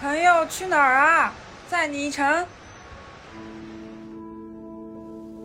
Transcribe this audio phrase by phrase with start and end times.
[0.00, 1.32] 朋友去哪儿啊？
[1.68, 2.44] 载你一程。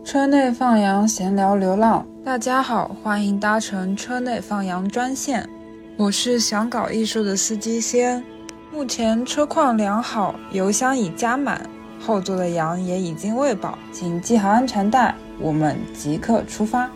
[0.03, 2.05] 车内放羊，闲聊流浪。
[2.25, 5.47] 大家好，欢迎搭乘车内放羊专线。
[5.95, 8.23] 我是想搞艺术的司机仙。
[8.71, 11.61] 目前车况良好，油箱已加满，
[11.99, 16.89] 后座的羊也已经喂饱，请系好安全带，我们即刻出发。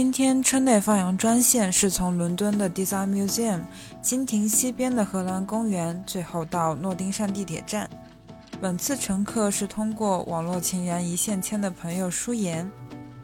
[0.00, 3.60] 今天车内放羊专线是从伦敦的 Design Museum
[4.00, 7.86] 金庭西边的荷兰公园，最后到诺丁山地铁站。
[8.62, 12.72] 本次乘客是通过网络情缘一线牵的朋友舒言。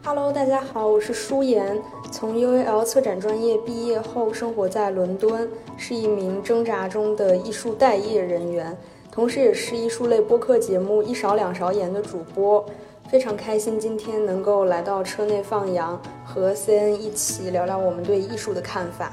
[0.04, 1.80] Hello，大家好，我是舒言。
[2.12, 8.76] 从 UAL 策展专业毕业后，生活在伦敦，是一名挣扎中的艺术待业人员，
[9.10, 12.62] 同时也是艺术类播客节目《一勺两勺盐》的主播。
[13.08, 19.12] 非常开心今天能够来到车内放羊，和 CN 一起聊聊我们对艺术的看法。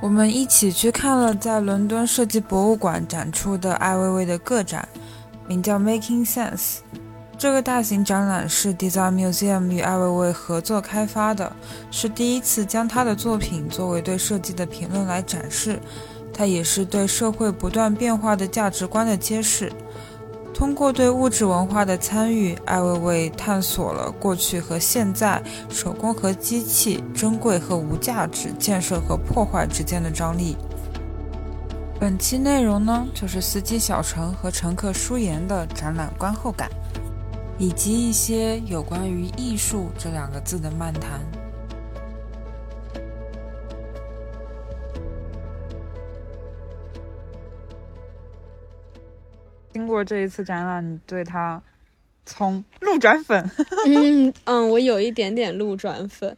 [0.00, 4.88] 我们一起去看了在伦敦设计博物馆展出的艾薇薇的个展，
[5.46, 6.78] 名叫 Making Sense。
[7.38, 11.52] 这个大型展览是 Design Museum 与艾薇薇合作开发的，
[11.90, 15.78] 是第一次将她的作品作为对设计的评论来展示。
[16.32, 19.70] 它也是对社会不断变化的价值观的揭示。
[20.62, 30.56] 通过对物质文化的参与，艾薇薇探索了过去和现在、手工和机器、珍贵和无价值、建设和破坏之间的张力。
[31.98, 36.70] 本期内容呢，就是司机小陈和乘客舒言的展览观后感，
[37.58, 41.20] 以及一些有关于艺术这两个字的漫谈。
[49.92, 51.62] 过这一次展览，你对他
[52.24, 53.50] 从路转粉？
[53.86, 56.34] 嗯嗯，我有一点点路转粉，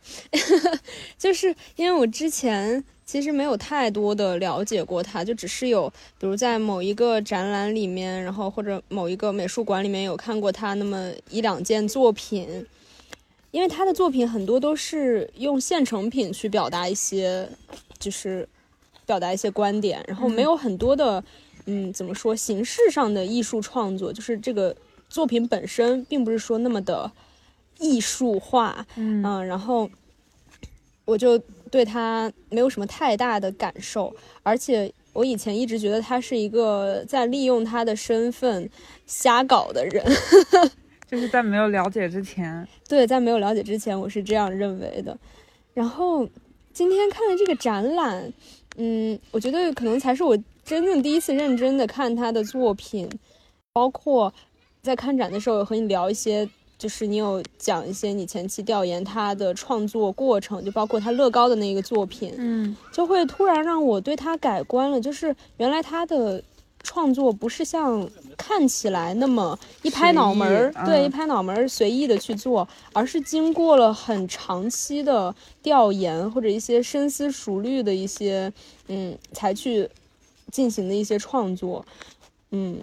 [1.16, 12.66] 就是因为我之前其实没有太多的了解过他，就只是有比如在某一个展览里面，然后或者某一个美术馆里面有看过他那么一两件作品，
[13.52, 17.48] 因为他的作品很多都是用现成品去表达一些，
[18.00, 18.48] 就是
[19.06, 21.22] 表达一些观点，然后没有很多的。
[21.66, 22.36] 嗯，怎么说？
[22.36, 24.76] 形式上的艺术创作，就是这个
[25.08, 27.10] 作品本身，并不是说那么的
[27.78, 28.86] 艺术化。
[28.96, 29.88] 嗯，然后
[31.06, 31.38] 我就
[31.70, 38.68] 对他没有什么太大的感受，而且我以前一直觉得他是一个在利用他的身份
[39.06, 40.04] 瞎搞的人。
[41.10, 45.16] 就是在没有了解之前，对，在没有了解之前，我是这样认为的。
[45.72, 46.28] 然后
[46.72, 48.32] 今天看了这个展览，
[48.76, 50.36] 嗯，我觉得可能才是我。
[50.64, 53.08] 真正第一次认真的看他的作品，
[53.72, 54.32] 包括
[54.82, 56.48] 在看展的时候和你聊一些，
[56.78, 65.00] 就是你有讲一些你前期调研他的创作过程，就包括他乐高的那个作品，嗯，就会突然让我对他改观了。
[65.00, 66.42] 就是原来他的
[66.82, 78.52] 创作不是像看起来那么一拍脑门儿，对，一拍脑门儿随意的去做，而是经过了很长期的调研或者一些深思熟虑的一些，
[78.88, 79.88] 嗯，才去。
[80.50, 81.84] 进行的一些创作，
[82.50, 82.78] 嗯，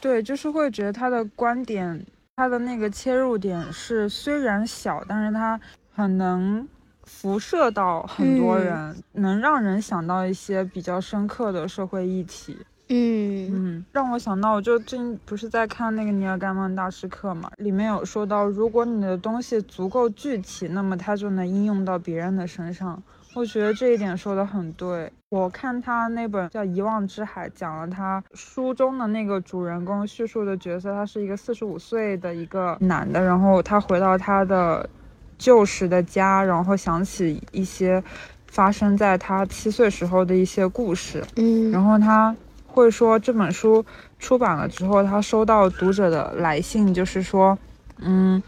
[0.00, 2.04] 对，就是会觉得他的观点，
[2.36, 5.58] 他的那个切入点是虽然小，但是他
[5.94, 6.66] 很能
[7.04, 12.56] 辐射到很多人，能让人想到一些比较深刻的社会议题。
[12.88, 23.02] 嗯嗯，让我想到，我就最近不是在看那个尼尔盖曼大师课嘛，里面有说到，如果你的东西足够具体，那么它就能应用到别人的身上。
[23.34, 25.12] 我觉得这一点说的很对。
[25.28, 34.88] 我看他那本叫《遗忘之海》，讲了他书中的那个主人公叙述的角色，他是一个四十五岁的一个男的，然后他回到他的
[35.36, 38.02] 旧时的家，然后想起一些
[38.46, 41.24] 发生在他七岁时候的一些故事。
[41.34, 42.34] 嗯，然后他
[42.68, 43.84] 会说这本书
[44.20, 47.58] 出版了之后，他收到读者的来信，就是说，
[47.98, 48.40] 嗯。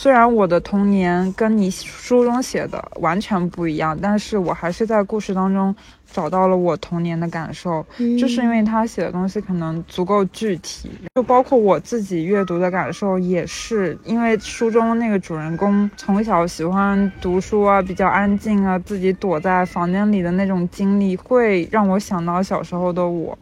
[0.00, 5.74] 虽然我的童年跟你书中写的完全不一样，但是我还是在故事当中
[6.12, 7.84] 找到了我童年的感受，
[8.18, 23.38] 就是因为他写的东西可能足够具体，就包括我自己阅读的感受，也是因为书中那个主人公从小喜欢读书啊，比较安静啊，自己躲在房间里的那种经历，会让我想到小时候的我，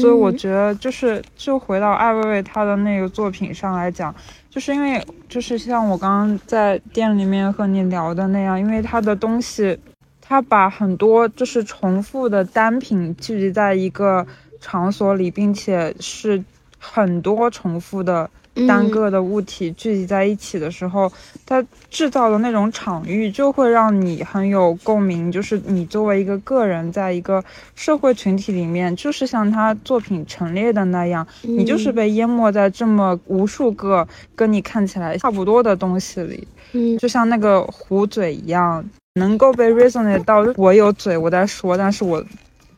[0.00, 4.14] 所以我觉得就是就回到艾薇薇她的那个作品上来讲。
[4.48, 9.78] 就是因为，就是像我刚刚在店里面和你聊的那样，因为他的东西，
[10.28, 14.26] 它把很多就是重复的单品聚集在一个
[14.60, 16.42] 场所里，并且是
[16.78, 18.28] 很多重复的
[18.66, 21.12] 单个的物体聚集在一起的时候，
[21.44, 25.30] 它制造的那种场域就会让你很有共鸣。
[25.30, 27.44] 就是你作为一个个人，在一个
[27.74, 36.48] 社会群体里面，就是像他作品陈列的那样，你就是被淹没在这么无数个跟你看起来差不多的东西里。
[36.72, 38.82] 嗯，就像那个壶嘴一样，
[39.16, 42.24] 能够被 resonate 到我有嘴我在说，但是我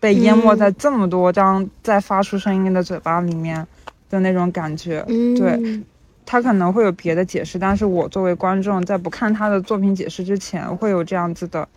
[0.00, 3.64] 被淹没在这么多张在发出声音的嘴巴里面。
[4.10, 5.04] 的那种感觉，
[5.36, 5.82] 对，
[6.24, 11.68] 他可能会有别的解释，但是我作为观众，在不看他的作品解释之前，会有这样子的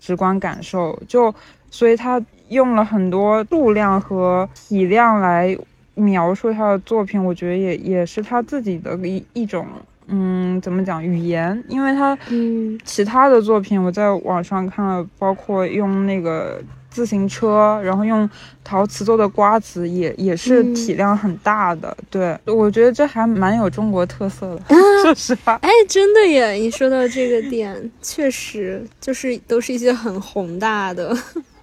[0.00, 1.00] 直观感受。
[1.06, 1.32] 就
[1.70, 5.56] 所以他用了很多度量和体量来
[5.94, 9.64] 描述他的作品，我觉得也也是他自己的一一种，
[10.08, 11.62] 嗯，怎么讲语言？
[11.68, 16.60] 因为他，嗯，其他的作品我在网上看了，包括用那个。
[16.88, 18.26] 自行车，然后用
[18.64, 24.74] 陶瓷做的瓜子也也是体量很大的，对我觉得这还蛮有中国特色的，
[25.04, 25.56] 说实话。
[25.56, 26.52] 哎，真的耶！
[26.52, 31.14] 你说到这个点， 确实就是都是一些很宏大的。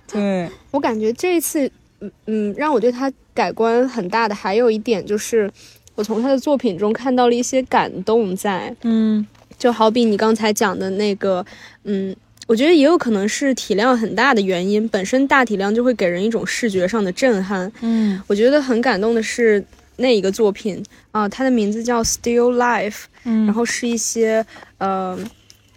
[0.05, 1.65] 对 我感觉这一次，
[2.01, 5.49] 嗯嗯，让我对他改观很大的还有一点就是，
[5.95, 9.25] 我从他的作品中看到了一些感动在，嗯，
[9.57, 11.45] 就好比你刚才讲的那个，
[11.83, 12.15] 嗯。
[12.45, 17.71] 我觉得也有可能是体量很大的原因，本身大体量就会给人一种视觉上的震撼。
[17.79, 19.63] 嗯，我觉得很感动的是
[19.95, 24.45] 那一个作品啊，它的名字叫 Still Life，嗯，然后是一些
[24.77, 25.17] 呃，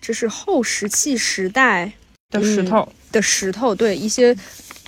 [0.01, 1.93] 这是后石器时代
[2.31, 4.37] 的石头的石头，对，一些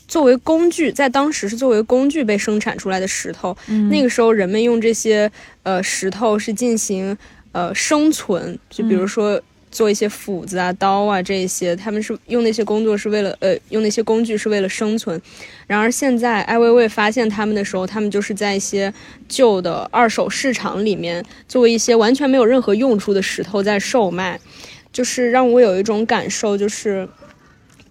[0.09, 3.57] 作为工具，在当时是作为工具被生产出来的石头。
[3.69, 5.31] 嗯，那个时候人们用这些
[5.63, 7.17] 呃石头是进行
[7.53, 9.41] 呃生存，就比如说。
[9.71, 15.21] 做一些斧子啊、刀啊这些，他们是用那些工作是为了呃，用那些工具是为了生存。
[15.67, 18.91] 然而现在艾薇薇发现他们的时候，他们就是在一些
[19.29, 24.41] 旧的二手市场里面，作为一些完全没有任何用处的石头在售卖，
[24.91, 27.07] 就是让我有一种感受，就是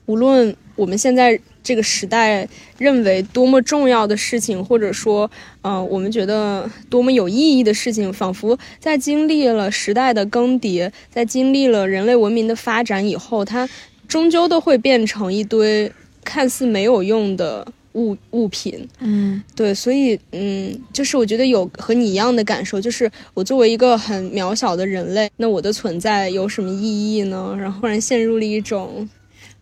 [0.08, 1.40] 无论我们现在。
[1.68, 2.48] 这个时代
[2.78, 5.30] 认为多么重要的事情，或者说，
[5.62, 13.68] 呃，我们觉得多么有意义的事情，仿佛在经历了时代的更迭，在经历了人类文明的发展以后，它
[14.08, 15.92] 终究都会变成一堆
[16.24, 18.88] 看似没有用的物物品。
[19.02, 27.54] 嗯，对，所以，嗯，就是我觉得有和你一样的感受，就是我作为一个很渺小的人类，那我的存在有什么意义呢？
[27.60, 29.10] 然后忽然陷入了一种。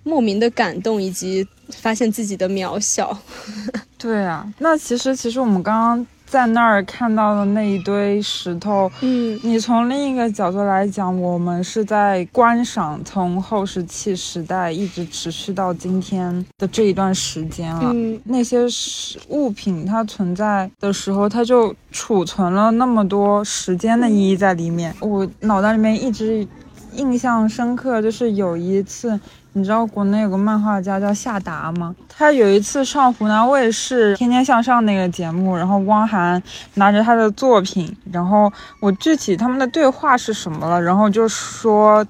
[0.05, 3.17] 莫名的感动，以及发现自己的渺小。
[3.97, 17.89] 对啊，那其实其实我们刚刚在那儿看到的那一堆石头，嗯，你从另一个角度来讲，我们是在观赏从后石器时代一直持续到今天的这一段时间了。
[17.91, 24.93] 嗯，那些是物品它存在的时候，它就储存了那么多时间的意义在里面。
[24.99, 26.47] 我脑袋里面一直
[26.93, 29.19] 印象深刻，就是有一次。
[29.57, 31.95] 你知道国内有个漫画家叫夏达吗？
[32.09, 36.41] 他有一次上湖南卫视《天天向上》那个节目，然后汪涵
[36.73, 42.05] 拿着他的作品，然后我具体他们的对话是什么了，然后就说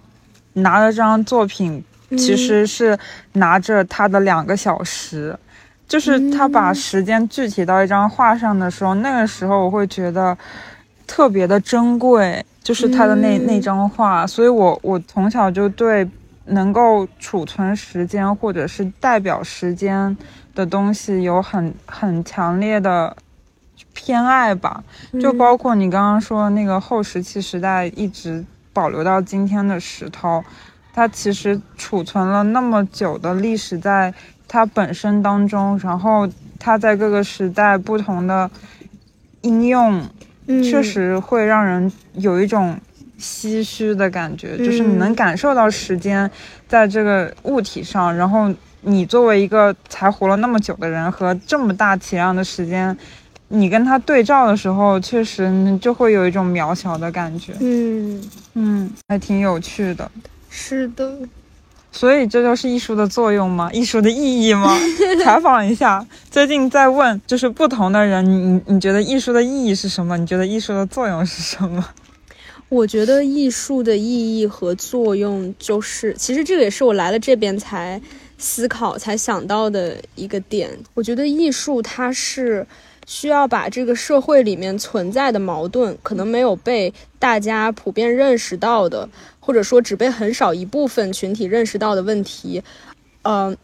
[0.53, 1.83] 拿着这张作品，
[2.17, 2.97] 其实是
[3.33, 5.37] 拿着他的两个小时，
[5.87, 10.35] 就是他把时间具体到一张画上的时候，那个时候我会觉得
[11.05, 16.09] 特别的珍贵，就是他的那那张画，所以我我从小就对。
[16.45, 20.15] 能够储存时间或者是代表时间
[20.53, 23.15] 的东西，有很很强烈的
[23.93, 24.83] 偏爱吧。
[25.19, 30.43] 就包括你刚刚说那个后石器时代一直保留到今天的石头，
[30.93, 34.13] 它其实储存了那么久的历史在
[34.47, 38.49] 它本身当中，然后它在各个时代不同的
[39.41, 40.03] 应用，
[40.47, 42.77] 确实会让人有一种。
[43.19, 46.29] 唏嘘的感觉，就是你能感受到时间
[46.67, 52.95] 在这个物体上，然后你作为一个才活了那么久的人和这么大体量的时间，
[53.47, 57.53] 你跟他对照的时候，确实就会有一种渺小的感觉。
[57.59, 58.21] 嗯
[58.53, 60.09] 嗯，还挺有趣的。
[60.49, 61.17] 是的，
[61.91, 63.69] 所以这就是艺术的作用吗？
[63.73, 64.77] 艺术的意义吗？
[65.23, 70.17] 采访一下，最近在问，就是不同的人，你你你觉得艺术的意义是什么？
[70.17, 71.83] 你觉得艺术的作用是什么？
[72.75, 78.01] 我觉得艺术的意义和作用，就是其实这个也是我来了这边才
[78.37, 80.69] 思考、才想到的一个点。
[80.93, 82.67] 我觉得艺术它是
[83.07, 89.07] 需要把这个社会里面存在的矛盾，可能没有被大家普遍认识到的，
[89.39, 92.61] 或者说只被很少一部分群体认识到的问题，
[93.21, 93.55] 呃，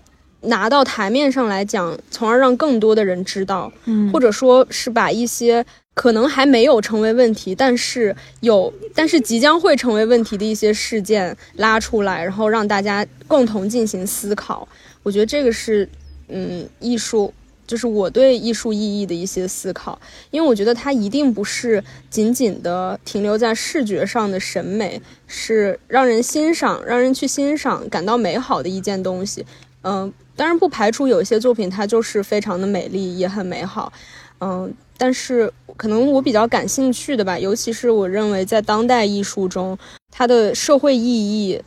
[0.43, 14.67] 拿到台面上来讲，从而让更多的人知道，嗯，或者说是把一些可能还没有成为问题，但是有，但是即将会成为问题的一些事件拉出来，然后让大家共同进行思考。
[15.03, 15.87] 我觉得这个是，
[16.29, 17.33] 嗯，艺术
[17.67, 19.99] 就是我对艺术意义的一些思考，
[20.31, 29.45] 因为我觉得它一定不是仅仅的停留在视觉上的审美，是让人欣赏、让人去欣赏、感到美好的一件东西。
[29.83, 33.91] 嗯，当然不排除有一些作品它就是非常的美丽，也很美好。
[34.39, 34.73] 嗯。
[35.01, 39.75] 但是可能我比较感兴趣的吧，尤其是我认为在当代艺术中，
[40.11, 41.59] 它的社会意义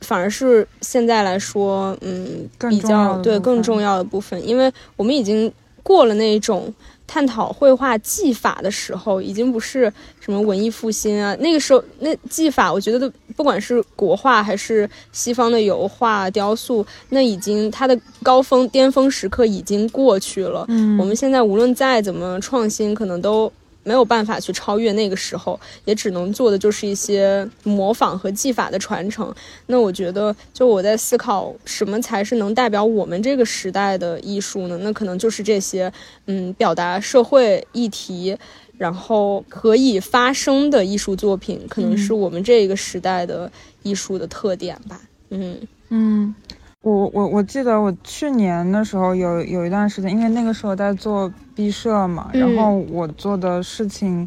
[0.00, 5.52] 反而是现在来说，嗯，比较对更重要的部分，因为我们已经
[5.82, 6.72] 过了那种。
[7.08, 11.34] 探讨绘画技法的时候，已经不是什么文艺复兴啊。
[11.40, 20.64] 那个时候，那技法，我觉得不管是国画还是西方的油画、雕塑，那已经它的高峰、巅峰时刻已经过去了。
[20.68, 23.52] 嗯，我们现在无论再怎么创新，可能都。
[23.88, 29.34] 没有办法去超越那个时候，也只能做的就是一些模仿和技法的传承。
[29.64, 34.76] 那我觉得，就我在思考什么才是能代表我们这个时代的艺术呢？
[34.82, 35.90] 那可能就是这些，
[36.26, 38.36] 嗯，表达社会议题，
[38.76, 43.50] 然后可以发声的艺术作品，可能是我们这个时代的
[43.82, 45.00] 艺术的特点吧。
[45.30, 46.34] 嗯嗯。
[46.82, 54.26] 我我我记得我去年的时候有有一段时间，因为那个时候在做毕设嘛，然后我做的事情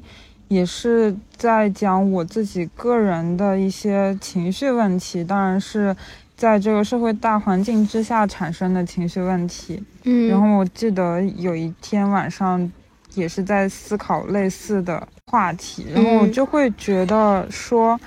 [0.50, 5.96] 也是在讲我自己个人的一些情绪问题，当然是
[6.36, 9.82] 在这个社会大环境之下产生的情绪问题。
[10.04, 12.70] 嗯，然后我记得有一天晚上
[13.14, 17.98] 也是在思考类似的话题，然后我就会觉得说，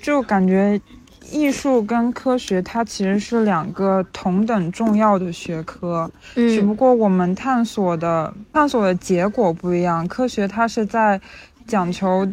[0.00, 0.80] 就感觉。
[1.32, 10.06] 艺术跟科学，它其实是两个同等重要的学科，只不过我们探索的探索的结果不一样。
[10.06, 11.18] 科学它是在
[11.66, 12.28] 讲求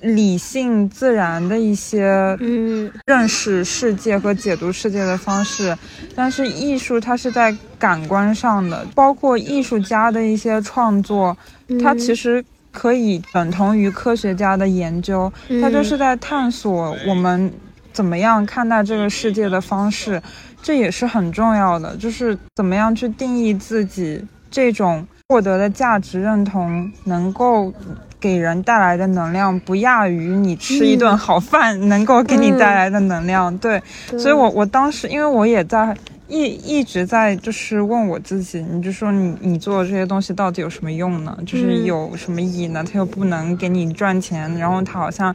[0.00, 5.76] 理性、自然的一些嗯认识世界和解读世界的方式，
[6.16, 11.36] 但是艺术它是在感官上的，包括艺术家的一些创作，
[11.80, 17.52] 它其实可以等同于科学家的研究，它就是在探索我们。
[17.92, 20.20] 怎么样看待这个世界的方式，
[20.62, 21.96] 这也是很重要的。
[21.96, 27.72] 就是怎么样去定义自己这种获得的价值认同，能够
[28.18, 33.56] 给人带来的能量，不亚于你吃一顿好饭能够给你带来的能量。
[33.58, 33.82] 对，
[34.18, 35.96] 所以我我当时，因为我也在
[36.28, 41.36] 一一直在就是问我自己，你就说你你做的这些东西到底有什么用呢？
[41.46, 42.84] 就是有什么意义呢？
[42.84, 45.34] 它又不能给你赚钱，然后它好像。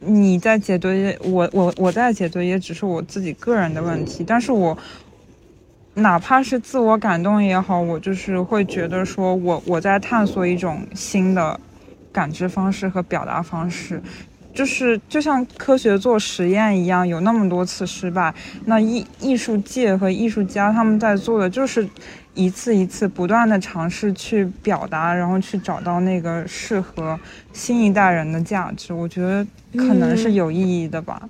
[0.00, 0.88] 你在解读
[1.22, 4.76] 我我我在解读也只是我自己个人的问题，但是我
[5.94, 11.60] 哪怕是自我感动也好，我就是会觉得说我我在探索一种新的
[12.10, 14.02] 感知方式和表达方式，
[14.54, 21.88] 就是就像科学做实验一样，有那么多次失败，那艺艺术界和艺术家他们在做的就是。
[22.34, 27.18] 一次一次不断的尝试去表达，然后去找到那个适合
[27.52, 29.46] 新一代人的价值，我觉得
[29.76, 31.28] 可能是有意义的吧。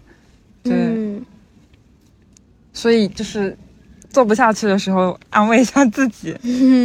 [0.62, 1.20] 对，
[2.72, 3.56] 所以就是。
[4.12, 6.34] 做不下去的时候，安慰一下自己，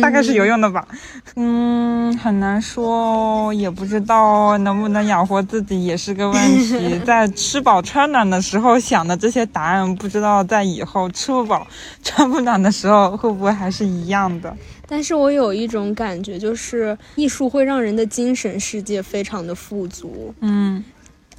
[0.02, 0.88] 大概是有用的吧。
[1.36, 7.00] 嗯，很难说，也不知道能不能养活自己，也是个问题。
[7.06, 11.68] 在吃饱穿暖的时候想的这些答案，不知道在以后吃不饱
[12.04, 14.56] 穿不暖的时候会不会还是一样的。
[14.88, 20.34] 但是我有一种感觉，就是艺术会让人的精神世界非常的富足。
[20.42, 20.84] 嗯。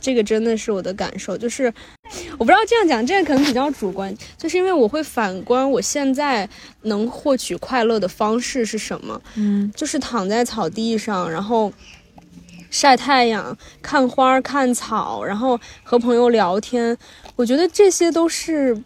[0.06, 1.64] 这个真的是我的感受，就是
[2.38, 6.48] 我不知道这样讲，这个可能比较主观，就是因为我会反观我现在
[6.82, 11.72] 能获取快乐的方式是什么，嗯，就是躺在草地上，然后
[12.70, 16.96] 晒太阳、看花、看草，然后和朋友聊天，
[17.34, 18.80] 我觉得这些都是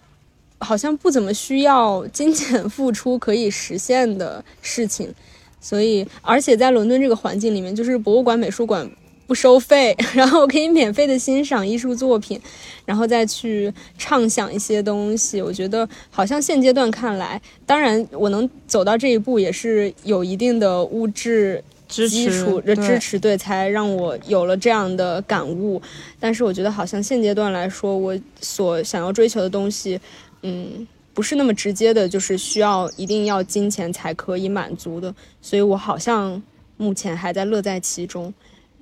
[0.59, 5.15] 好像不怎么需要金钱付出可以实现的事情，
[5.61, 8.91] 所以而且在伦敦这个环境里面，就是博物馆、美术馆。
[9.31, 12.41] 不收费，然后可以免费的欣赏艺术作品，
[12.85, 15.41] 然后再去畅想一些东西。
[15.41, 25.81] 我觉得好像现阶段看来，当然我能走到这一步也是有一定的物质基础的支持，对，才让我有了这样的感悟。
[26.19, 30.01] 但是我觉得好像现阶段来说，我所想要追求的东西，
[30.43, 30.85] 嗯，
[31.15, 35.15] 不是那么直接的，就是需要一定要金钱才可以满足的。
[35.41, 36.43] 所以我好像
[36.77, 38.35] 目前还在乐在其中。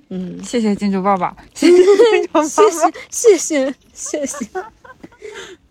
[0.09, 1.85] 嗯，谢谢金主爸爸， 谢谢金
[2.23, 2.47] 主爸爸，
[3.09, 4.47] 谢谢谢谢。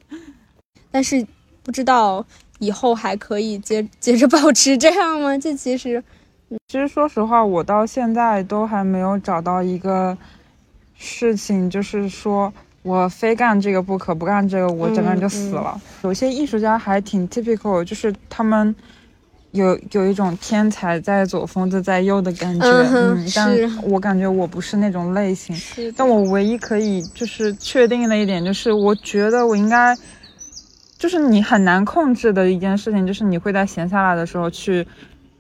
[0.91, 1.27] 但是
[1.63, 2.25] 不知道
[2.61, 5.37] 以后还可以接接着保持这样吗？
[5.37, 6.03] 这其实，
[6.69, 10.17] 其实说实话，我到现在都还没有找到一个
[10.97, 12.53] 事情，就是说
[12.83, 15.81] 我非干这个不可，不干这个我整个人就死了。
[16.03, 18.75] 有些艺术家还挺 typical，就是他们
[19.53, 22.67] 有有一种天才在左，疯子在右的感觉。
[22.67, 25.57] 嗯，但我感觉我不是那种类型。
[25.97, 29.97] 但我唯一可以就是确定的一点就是，我觉得我应该，
[30.99, 34.87] 就是你很难控制的一件事情，就是你会在闲下来的时候去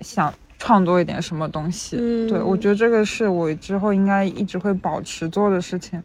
[0.01, 0.33] 想。
[0.61, 1.97] 创作一点什么东西，
[2.29, 6.03] 对我觉得这个是我之后应该一直会保持做的事情，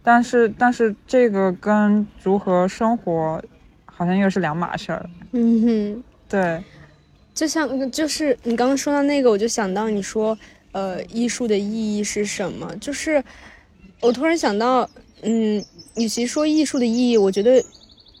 [0.00, 3.42] 但是但是这个跟如何生活
[3.84, 5.10] 好像又是两码事儿。
[5.32, 6.62] 嗯哼，对，
[7.36, 10.36] 就像就是你刚刚说到那个，我就想到你说，
[10.72, 12.74] 呃，艺术的意义是什么？
[12.80, 13.22] 就是
[14.00, 14.90] 我突然想到，
[15.22, 15.64] 嗯，
[15.94, 17.62] 与其说艺术的意义，我觉得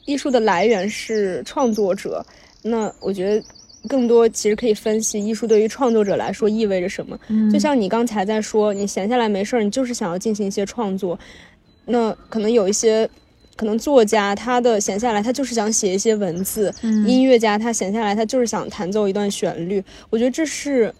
[0.04, 2.24] 艺术的来源是创作者。
[2.62, 3.44] 那我觉得。
[3.88, 7.16] 更多其实可以分析艺术对于创作者来说意味着什么。
[7.52, 11.16] 就像你刚才在说，你闲下来没事儿，你就是想要进行一些创作。
[11.84, 13.08] 那可能有一些，
[13.56, 16.70] 可能作家他的闲下来，他就是想写一些文字；
[17.06, 19.82] 音乐家他闲下来，他就是想弹奏一段旋律。
[20.10, 20.94] 我觉得这是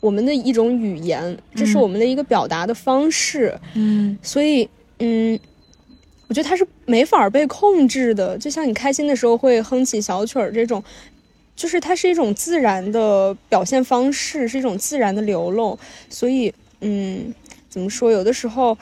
[0.00, 3.56] 我们的一种语言，这是我们的一个表达的方式。
[3.74, 5.38] 嗯，所以，嗯，
[6.28, 8.36] 我觉得它是没法被控制的。
[8.36, 10.82] 就像你开心的时候会哼起小曲儿这种。
[11.56, 15.78] 就是它是一种自然的表现方式，是一种自然的流露，
[16.10, 17.32] 所以，嗯，
[17.68, 18.10] 怎么说？
[18.10, 18.76] 有的时候，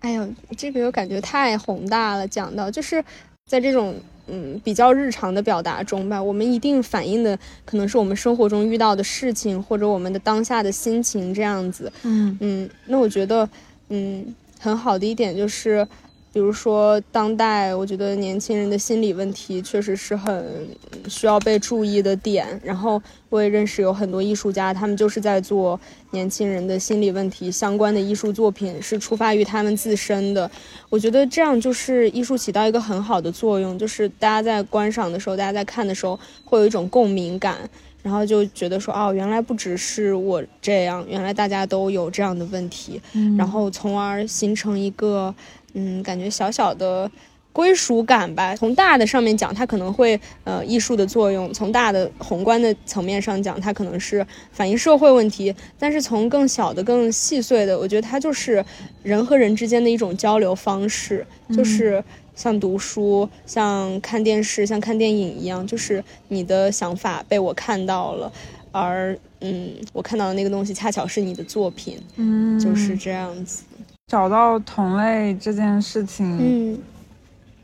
[0.00, 2.26] 哎呦，这个我感觉太宏大了。
[2.26, 3.02] 讲到就是
[3.46, 3.94] 在这种
[4.26, 11.92] 嗯比较日常的表达中吧，我们一定反映的可能是我们生活中遇到的事情，或者我们的当下的心情这样子。
[12.02, 13.48] 嗯嗯，那我觉得，
[13.88, 15.86] 嗯，很好的一点就是。
[16.32, 20.68] 比如说，当代我觉得年轻人的心理问题确实是很
[21.08, 22.46] 需要被注意的点。
[22.62, 25.78] 然后我也认识有很多艺术家，他们就是在做
[26.12, 30.48] 年轻人的心理问题相关的艺术作品，是出发于他们自身的。
[30.88, 37.58] 我觉得这样就是艺术起到一个很好的作用，就是大家在观赏的时候，大家在看的时候会有一种共鸣感，
[38.04, 43.00] 然后就觉得说，哦，原来不只是我这样，原来大家都有这样的问题，
[43.36, 45.34] 然后从而形成一个。
[45.74, 47.10] 嗯，感觉小小的
[47.52, 48.54] 归属感吧。
[48.54, 55.54] 从大的上面讲，它可能会呃艺术的作用；从大的宏观的层面上讲，它可能是反映社会问题。
[55.78, 58.64] 但是从更小的、更细碎的，我觉得它就是
[59.02, 62.02] 人和人之间的一种交流方式，就是
[62.36, 68.32] 像读书、像看电视、像看电影一样，就是你的想法被我看到了，
[68.70, 73.64] 而嗯，我看到的那个东西恰巧是你的作品，嗯，就是这样子。
[74.10, 76.82] 找到同类这件事情，嗯，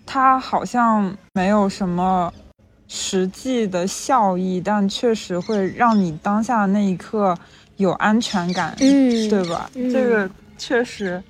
[0.07, 2.33] 它好像没有什么
[2.87, 7.37] 实际的效益，但确实会让你当下的那一刻
[7.79, 9.69] 有安全感，嗯，对吧？
[9.75, 11.21] 这个确实。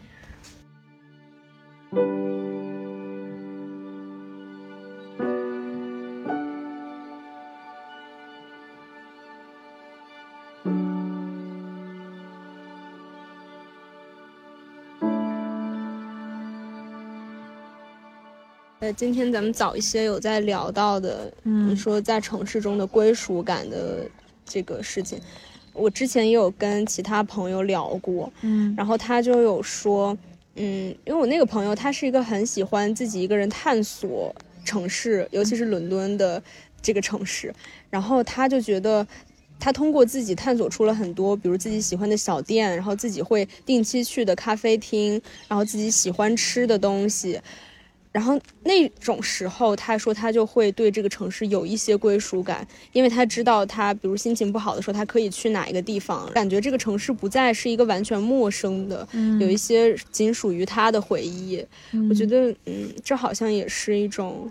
[18.92, 24.08] 今天咱们早一些有在聊到的，嗯，说在城市中的归属感的
[24.44, 25.18] 这个事情，
[25.72, 30.16] 我之前也有跟其他朋友聊过，嗯，然后他就有说，
[30.54, 36.42] 嗯，因为我那个朋友他是一个很喜欢自己一个人探索城市，尤其是伦敦的
[36.80, 37.54] 这个城市，
[37.90, 39.06] 然后他就觉得
[39.58, 47.40] 他通过自己探索出了很多，比如自己喜欢的小店，然后自己会定期去的咖啡厅，然后自己喜欢吃的东西。
[48.16, 59.06] 然后那种时候，他说他就会对这个城市有一些归属感，因为他知道他比如心情不好的时候，他可以去哪一个地方，感觉这个城市不再是一个完全陌生的，
[59.38, 61.62] 有一些仅属于他的回忆。
[62.08, 64.50] 我觉得，嗯，这好像也是一种，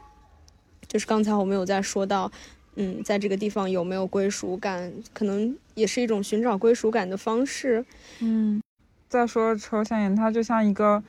[0.88, 2.32] 就是刚才我们有在说到，
[2.76, 7.84] 嗯，在这个地方有没有归属感，可能也是一种寻找归属感的方式。
[8.20, 8.62] 嗯，
[9.10, 11.04] 再说抽象一点，它就像一个。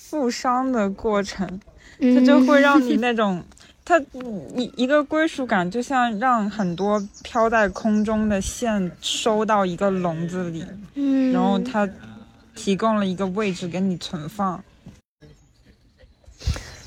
[0.00, 1.60] 负伤的过程，
[1.98, 3.44] 它就会让你那种，
[3.84, 3.98] 它
[4.56, 11.86] 一一个归属感，就像让很多飘在空中的线收到一个笼子里，嗯，然后它
[12.54, 14.64] 提供了一个位置给你存放。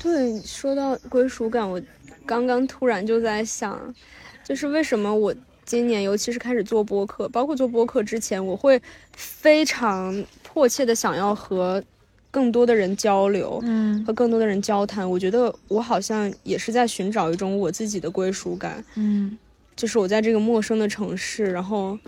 [0.02, 1.80] 对，说到归属感，我
[2.26, 3.94] 刚刚突然就在想，
[4.42, 5.32] 就是为什么我
[5.64, 11.80] 今年，尤其是开始做播客，包括做播客之前，我会非常迫切的想要和。
[12.32, 19.38] 更多的人交流，嗯，和更多的人交谈，我觉得我好像也是在寻找一种我自己的归属感，嗯，
[19.76, 21.98] 就是我在这个陌生的城市，然后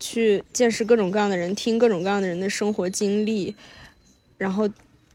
[0.00, 3.54] 去见识各种各样的人，听各种各样的人的生活经历，
[4.38, 4.68] 然后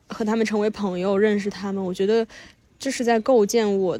[0.08, 1.84] 和他们成为朋友，认识他们。
[1.84, 2.26] 我觉得
[2.78, 4.00] 这是在构建我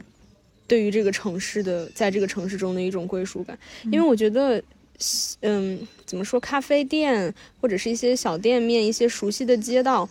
[0.68, 3.58] 对于这个城市的，在这个城市中的一种归属感。
[3.86, 4.62] 因为我觉得，
[5.42, 10.08] 嗯，怎么说，咖啡店或者是一些小店面，一些熟悉的街道，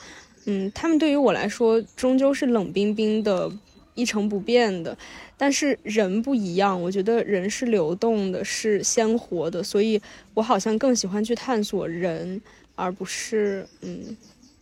[0.46, 3.50] 嗯，他们对于我来说终究是冷冰冰的，
[3.94, 4.96] 一成不变的。
[5.36, 10.00] 但是人不一样，我觉得人是流动的，是鲜活的，所以
[10.34, 12.40] 我好像更喜欢去探索人，
[12.74, 14.16] 而不是嗯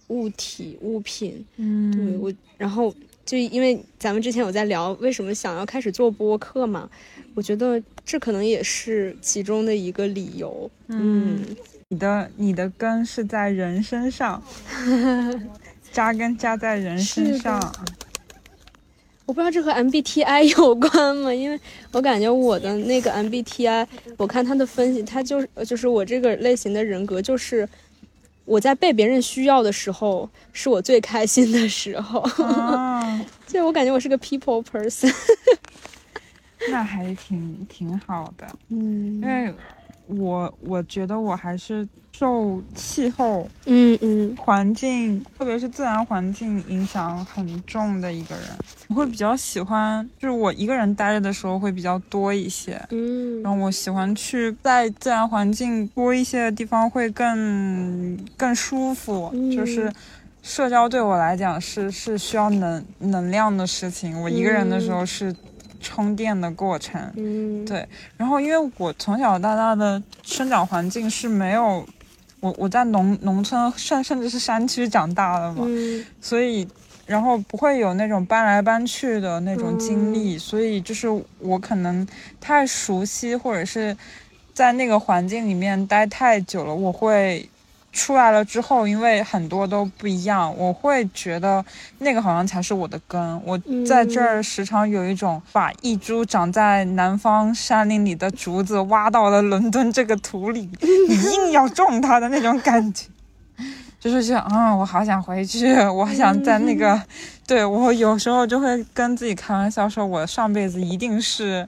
[0.08, 1.44] 物体物品。
[1.56, 6.88] 嗯，对我，然后就因为咱们之前有在聊为什么想要开始做播客嘛，
[7.34, 10.70] 我觉得这可能也是其中的一个理由。
[10.86, 11.40] 嗯，
[11.90, 14.42] 你的你的根是在人身上，
[15.90, 17.58] 扎根扎在人身上。
[19.24, 21.32] 我不知道这和 MBTI 有关吗？
[21.32, 21.58] 因为
[21.92, 23.86] 我感觉我的那个 MBTI，
[24.18, 27.66] 我看他的分析，他就是就是我这个类型的人格，就是
[28.44, 32.22] 我在被别人需要的时候，是我最开心的时候。
[33.46, 35.10] 就我感觉我是个 people person，
[36.70, 38.46] 那还挺挺好的。
[38.68, 39.54] 嗯，因为
[40.08, 41.88] 我我觉得我还是。
[42.10, 48.44] 受气候，嗯嗯，环境，特别是自然环境影响很重的一个人，
[48.88, 59.92] 我会比较喜欢，就是我一个人待着的时候会比较多一些，嗯，然后我喜欢去在自然环境多一些的地方会更更舒服，就是
[60.42, 65.32] 社交对我来讲是是需要能能量的事情，我一个人的时候是。
[65.80, 67.86] 充电的过程，嗯，对。
[68.16, 71.86] 然后，因为我从小到大的生长环境是没有，
[72.40, 75.66] 我我在农农村甚甚至是山区长大的嘛，
[76.20, 76.66] 所以，
[77.06, 82.06] 然后不会有那种搬来搬去的那种经历，所以就是我可能
[82.40, 83.96] 太熟悉，或者是
[84.54, 87.48] 在那个环境里面待太久了，我会。
[87.90, 91.64] 出来了之后，因为很多都不一样，我会觉得
[91.98, 93.42] 那个好像才是我的根。
[93.44, 100.68] 我在这儿时常有一种把一株长在南方山林里的竹子挖到了伦敦这个土里，
[101.08, 103.06] 你硬要种它的那种感觉，
[103.98, 107.00] 就是想啊，我好想回去，我想在那个，
[107.46, 111.66] 对我有时候就会跟自己开玩笑说，我上辈子一定是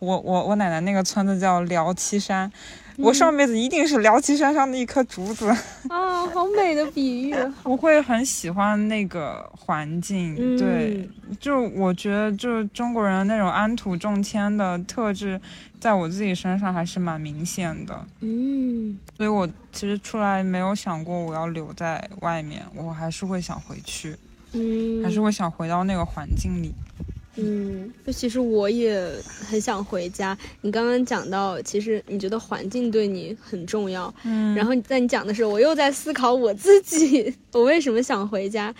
[0.00, 2.50] 我我我奶奶那个村子叫辽七山。
[2.96, 5.48] 我上辈子一定是辽齐山上的一棵竹子
[5.88, 7.34] 啊，好美的比喻！
[7.64, 11.08] 我会很喜欢那个环境，对，
[11.40, 15.40] 就我觉得，就中国人那种安土重迁的特质，
[15.80, 18.06] 在我自己身上还是蛮明显的。
[18.20, 24.16] 嗯，所以我其实出来没有想过我要留在外面，我还是会想回去，
[24.52, 26.72] 嗯，还是会想回到那个环境里。
[27.36, 29.04] 嗯，就其实我也
[29.48, 30.36] 很想回家。
[30.60, 34.12] 你刚刚讲到，其实你觉得环境对你很重要。
[34.24, 38.72] 嗯，然后在你讲的时候，我又在思考我自己， 我为什么想回家？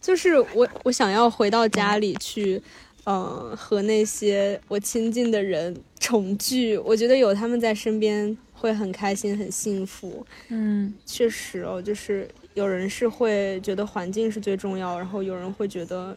[0.00, 2.62] 就是我，我想要回到家里去，
[3.04, 6.78] 呃，和那些我亲近的人重聚。
[6.78, 10.24] 我觉得有他们在身边会很开心、很幸福。
[10.48, 16.16] 嗯，确实哦，就是有人是会觉得环境是最重要，然后有人会觉得。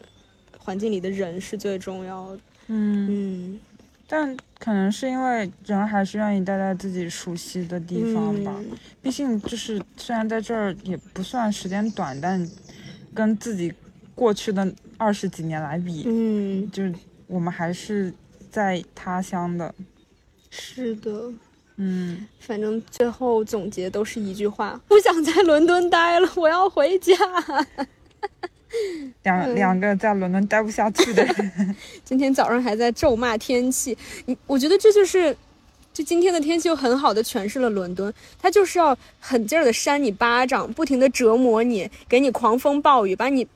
[0.62, 3.60] 环境里的人是最重要的，嗯嗯，
[4.06, 8.54] 但可能是因为人还是愿意待在自己熟悉的地方吧。
[9.02, 12.48] 毕竟就是虽然在这儿也不算时间短，但
[13.12, 13.72] 跟自己
[14.14, 16.94] 过去的二十几年来比，嗯，就是
[17.26, 18.14] 我们还是
[18.50, 19.74] 在他乡的。
[20.48, 21.32] 是的，
[21.76, 27.14] 嗯，反正最后总结都是一句话：不想在伦敦待了，我要回家。
[29.22, 33.96] 两两个在伦敦待不下去的人， 今天早上还在咒骂天气。
[34.26, 35.36] 你我觉得这就是，
[35.92, 43.46] 就今天的天气又很好的诠释了伦敦，它就是要狠劲儿的扇你巴掌，不停的折磨你，给你狂风暴雨，把你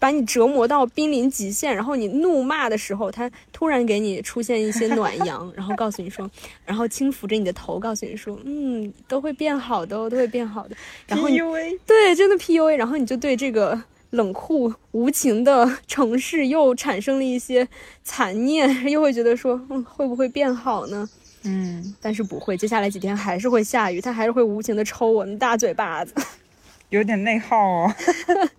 [0.00, 1.74] 把你折磨到濒临极限。
[1.74, 6.28] 然后你怒骂的时候，他突然给你出现一些暖阳，然后告诉你说，
[6.66, 10.76] 然后轻抚着你的头，告诉你说，嗯，都会变好的，哦，都会变好的。
[11.06, 12.76] 然后 PUA 对，真的 PUA。
[12.76, 13.80] 然后你就对这个。
[14.10, 17.68] 冷酷无情的城市又产生了一些
[18.02, 21.08] 残念，又会觉得说， 嗯，会不会变好呢？
[21.44, 26.14] 嗯，但是不会，接下来几天还是会下雨，它还是会无情的抽我们大嘴巴子，
[26.90, 27.94] 有点内耗哦，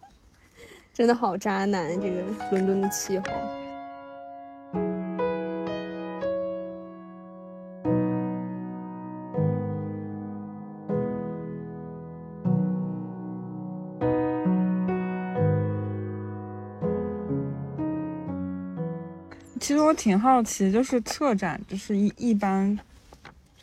[0.93, 3.25] 真的好渣男，这个伦敦的气候。
[19.69, 22.75] 其实我挺好奇，就是策展，就是一一般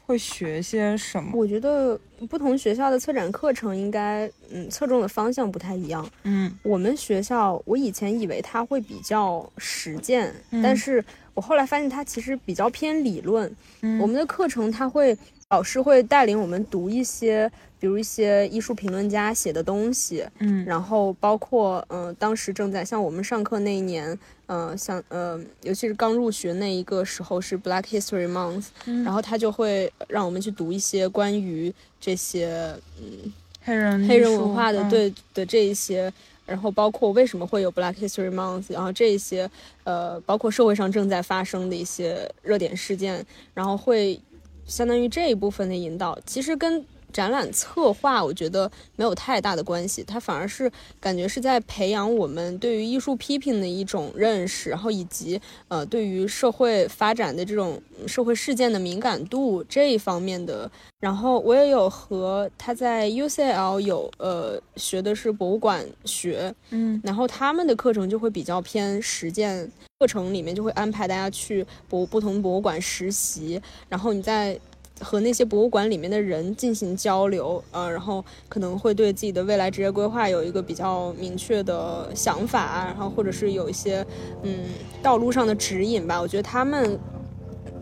[0.04, 1.32] 会学些什么？
[1.34, 1.98] 我觉得
[2.30, 6.08] 不同学校的策展课程应该，嗯，侧重的方向不太一样。
[6.22, 13.52] 嗯我们学校，我以前以为它会比较实践，嗯但是我后来发现它其实比较偏理论。
[13.80, 15.12] 嗯我们的课程它会，
[15.50, 20.64] 老师会带领我们读一些，比如一些艺术评论家写的东西，嗯。
[20.64, 29.04] 然后包括嗯、呃当时正在像我们上课那一年，呃，像呃，尤其是刚入学那一个时候是 Black History Month，、嗯。
[29.04, 33.32] 然后他就会让我们去读一些关于这些嗯
[33.62, 34.88] 黑人黑人文化的、嗯。
[34.90, 36.12] 对的这一些，
[36.44, 39.48] 然后包括为什么会有 Black History Month，然后这一些
[39.84, 44.20] 呃，包括社会上正在发生的一些热点事件，然后会
[44.66, 46.84] 相当于这一部分的引导，其实跟
[47.16, 60.70] 展览策划我觉得没有太大的关系，它反而是感觉是在培养我们对于艺术批评的一种认识，然后以及呃对于社会发展的这种社会事件的敏感度这一方面的。
[61.00, 74.58] 然后我也有和他在 UCL 有呃学的是博物馆学，嗯然后他们的课程就会比较偏实践，课程里面就会安排大家去博不同博物馆实习，然后你在
[75.00, 84.04] 和那些博物馆里面的人进行交流，呃，然后可能会对自己的未来职业规划有一个比较明确的想法，然后或者是有一些
[84.42, 84.64] 嗯
[85.02, 86.20] 道路上的指引吧。
[86.20, 86.98] 我觉得他们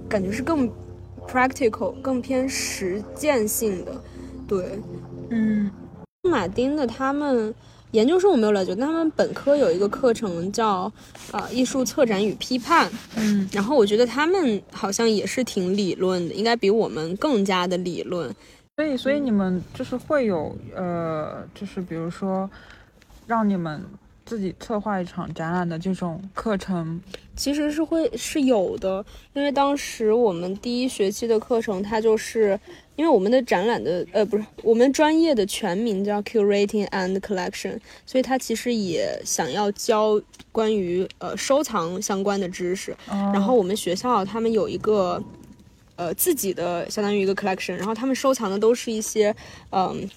[0.09, 0.71] 感觉是更
[1.27, 3.93] practical、更偏实践性的，
[4.47, 4.79] 对。
[5.31, 5.71] 嗯
[6.23, 7.55] 马丁的他们
[7.95, 10.93] 研究生我没有了解，但他们本科有一个课程叫
[11.31, 18.35] 呃艺术策展与批判，嗯然后我觉得他们好像也是挺理论的，应该比我们更加的理论。
[18.77, 22.51] 所以所以你们就是会有呃，就是比如说
[23.29, 23.81] 让你们
[24.27, 27.01] 自己策划一场展览的这种课程，
[27.37, 32.59] 其实是会是有的，因为当时我们第一学期的课程，它就是
[32.97, 42.97] 因为我们的展览的呃不是我们专业的全名叫 Curating and Collection，所以它其实也想要教关于呃收藏相关的知识。
[43.07, 45.23] 然然后我们学校他们有一个
[45.97, 49.35] 呃自己的相当于一个 collection，然后他们收藏的都是一些
[49.71, 50.09] 嗯。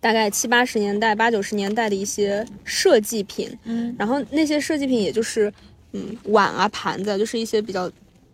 [0.00, 5.52] 大概七八十年代、八九十年代的一些设计品，嗯然后那些设计品也就是，
[5.92, 7.90] 嗯，碗啊、盘子啊，就是一些比较，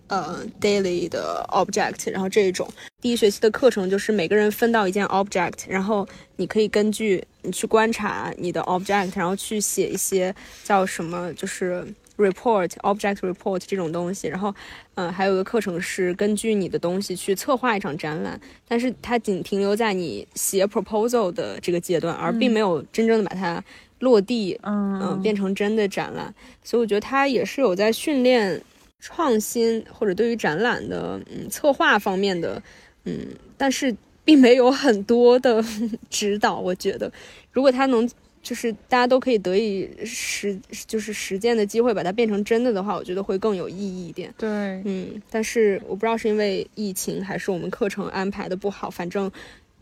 [0.09, 2.11] 呃，daily 的 object。
[2.11, 2.69] 然后这一种
[3.01, 14.29] 第一学期的课程就是每个人分到一件 object，然后你可以根据你去观察你的 object，然后去写一些叫什么，就是 report、object report 这种东西。
[14.29, 14.55] 然后，
[14.95, 23.63] 嗯、还有一个课程是根据你的东西去策划一场展览，但是它仅停留在你写 proposal 的这个阶段，而并没有真正的把它
[24.01, 28.61] 落地，嗯嗯，变成真的展览，所以我觉得他也是有在训练
[29.01, 32.63] 创新或者对于展览的嗯策划方面的
[33.05, 35.63] 嗯，但是并没有很多的
[36.11, 36.59] 指导。
[36.59, 37.11] 我觉得，
[37.53, 38.09] 如果他能
[38.45, 44.33] 就是大家都可以得以实就是实践的机会，把它变成真的的话，我觉得会更有意义一点。
[44.39, 44.49] 对，
[44.85, 49.29] 嗯，但是我不知道是因为疫情还是我们课程安排的不好，反正。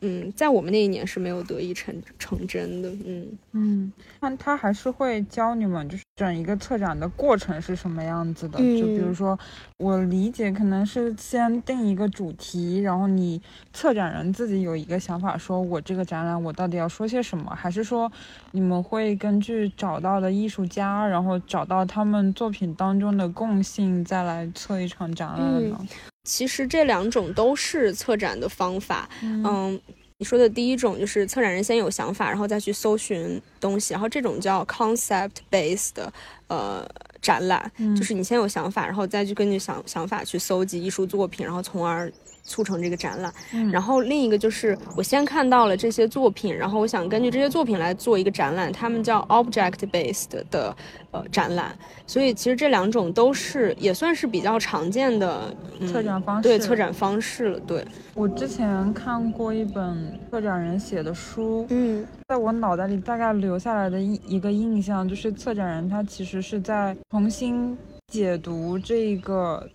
[0.04, 2.90] 嗯，在我们那一年是没有得以成成真的。
[3.06, 8.58] 嗯，嗯，那他还是会教你们，就是整一个策展的过程是什么样子的。
[8.58, 9.38] 就比如嗯说，
[9.78, 13.40] 我理解可能是先定一个主题，然后你
[13.72, 18.10] 策展人自己有一个想法，说我这个展览我到底要说些什么，还是说
[18.50, 25.86] 你们会根据找到的艺术家，然后找到他们作品当中的共性，再来策一场展览呢？
[26.24, 29.08] 其实这两种都是策展的方法。
[29.22, 29.80] 嗯嗯，
[30.22, 36.12] 你说的第一种就是策展人先有想法，然后再去搜寻东西，然后这种叫 concept based 的
[36.46, 36.88] 呃
[37.20, 37.96] 展览，嗯。
[37.96, 42.08] 就是你先有想法，然后再去根据想想法去搜集艺术作品，然后从而
[42.42, 43.32] 促成这个展览。
[43.54, 50.76] 嗯然后另一个就是我先看到了这些作品，然后我想根据这些作品来做一个展览，他们叫 object based 的
[51.10, 51.76] 呃展览。
[52.06, 57.60] 所以其实这两种都是也算是比较常见的、嗯、策展方式对策展方式了。
[57.60, 67.76] 对，我之前看过一本策展人写的书，嗯在我脑袋里大概留下来的一一个印象，就是策展人他其实是在重新
[68.08, 69.66] 解读这个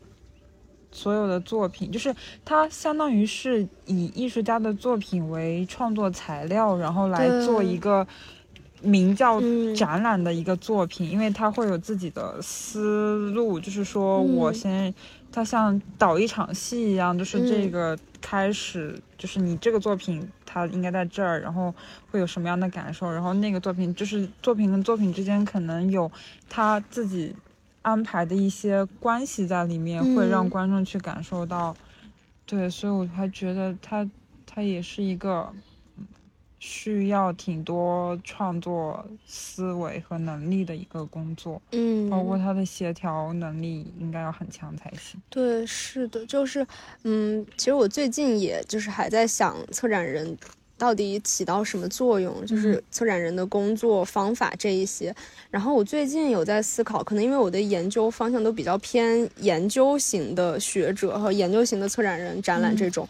[0.98, 8.06] 所有的作品，就是它相当于是以艺术家的作品为创作材料，然后来做一个
[8.82, 14.94] 名叫嗯展览的一个作品，因为他会有自己的思路，就是说嗯我先。
[15.30, 21.72] 它像导一场戏一样，就是这嗯个开始，就是你这个作品它应该在这儿，然后
[22.10, 26.10] 会有什么样的感受，然后那个作品就是作品跟作品之间可能有
[26.50, 27.36] 他自己
[27.88, 31.74] 安排的一些关系在里面，会让嗯观众去感受到
[32.46, 34.06] 对，所以我还觉得他
[34.46, 35.50] 他也是一个
[36.60, 45.22] 需要挺多创作思维和能力的一个工作，嗯，包括他的协调能力应该要很强才行。
[45.30, 46.68] 对，是的，就是，
[47.04, 50.38] 嗯，其实我最近也就是还在想策展人
[50.78, 55.16] 到底起到什么作用，就是策展人的工作方法这一些。
[55.50, 63.08] 然后我最近有在思考，可能因为我的研究方向都比较偏研究型的学者和研究型的策展人展览这种，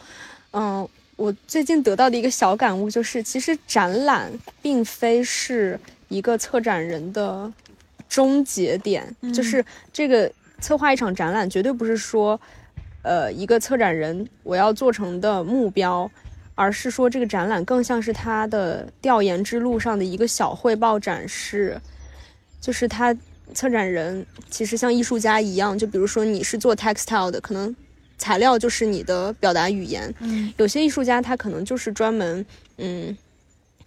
[0.51, 0.87] 嗯。
[1.17, 7.51] 我最近得到的一个小感悟就是，其实展览并非是一个策展人的
[8.07, 9.03] 终结点，
[9.33, 12.39] 就是这个策划一场展览，绝对不是说，
[13.01, 16.07] 呃，一个策展人我要做成的目标，
[16.57, 21.79] 而是说这个展览更像是他的调研之路上的一个小汇报展示，
[22.59, 23.15] 就是他
[23.53, 27.73] 策展人其实像艺术家一样，就比如说你是做 textile 的，可能。
[28.19, 30.11] 材料就是你的表达语言。
[30.21, 32.43] 嗯，有些艺术家他可能就是专门
[32.77, 33.15] 嗯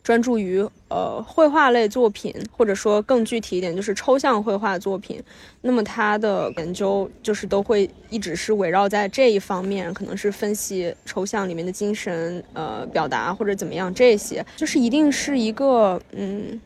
[0.02, 5.22] 专注于呃绘画类作品，或者说更具体一点就是抽象绘画作品。
[5.60, 16.60] 那么他的研究就是都会一直是围绕在这一方面，可能是分析抽象里面的精神呃表达或者怎么样这些，就是一定是一个嗯。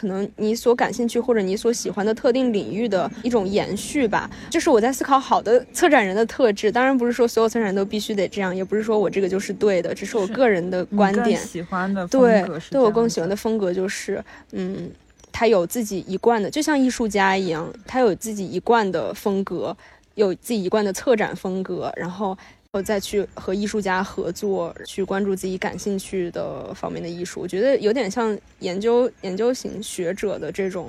[0.00, 6.72] 可能你所感兴趣或者你所喜欢的特定领域的一种延续吧，就是我在思考好的策展人的特质。
[6.72, 11.38] 当然不是说所有策展人都必须得这样，也不是说我这个就是对的，只是我个人的观点。
[11.38, 14.90] 喜欢的对，对我更喜欢的风格就是，嗯，
[15.30, 19.76] 他有自己一贯的，就像艺术家一样，他有自己一贯的风格，
[20.14, 22.34] 有自己一贯的策展风格，然后。
[22.72, 30.88] 后再去和艺术家合作，去关注自己感兴趣的方面的艺术，我觉得有点像研究研究型学者的这种，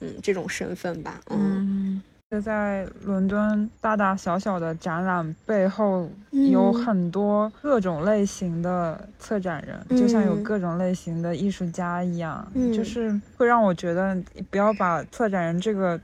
[0.00, 1.20] 嗯，这种身份吧。
[1.28, 14.16] 嗯，就在伦敦大大小小的展览背后，有很多各种类型的策展人，就像有各种类型的艺术家一样，就是会让我觉得
[14.50, 16.00] 不要把策展人这个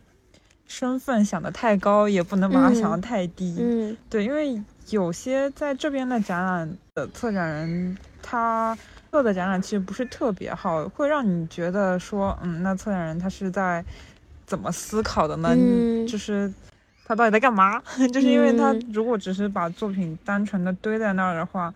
[0.67, 3.57] 身份想得太高，也不能把它想得太低。
[3.59, 4.63] 嗯，对，因为。
[4.91, 8.77] 有些在这边的展览的策展人，他
[9.11, 13.85] 做的展览其实不是特别好，会让你觉得说，嗯，那策展人他是在
[14.47, 15.49] 怎么思考的呢？
[16.07, 16.53] 就是
[17.05, 17.83] 他到底在干嘛？
[18.13, 21.75] 就是因为他如果只是把作品单纯的堆在那儿的话，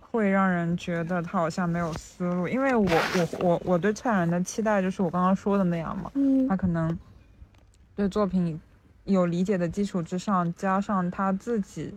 [0.00, 2.48] 会让人觉得他好像没有思路。
[2.48, 6.10] 因为我我我我对策展人的期待就是我刚刚说的那样嘛，
[6.48, 6.98] 他可能
[7.94, 8.58] 对作品
[9.04, 11.92] 有理解的基础之上，加上他自己。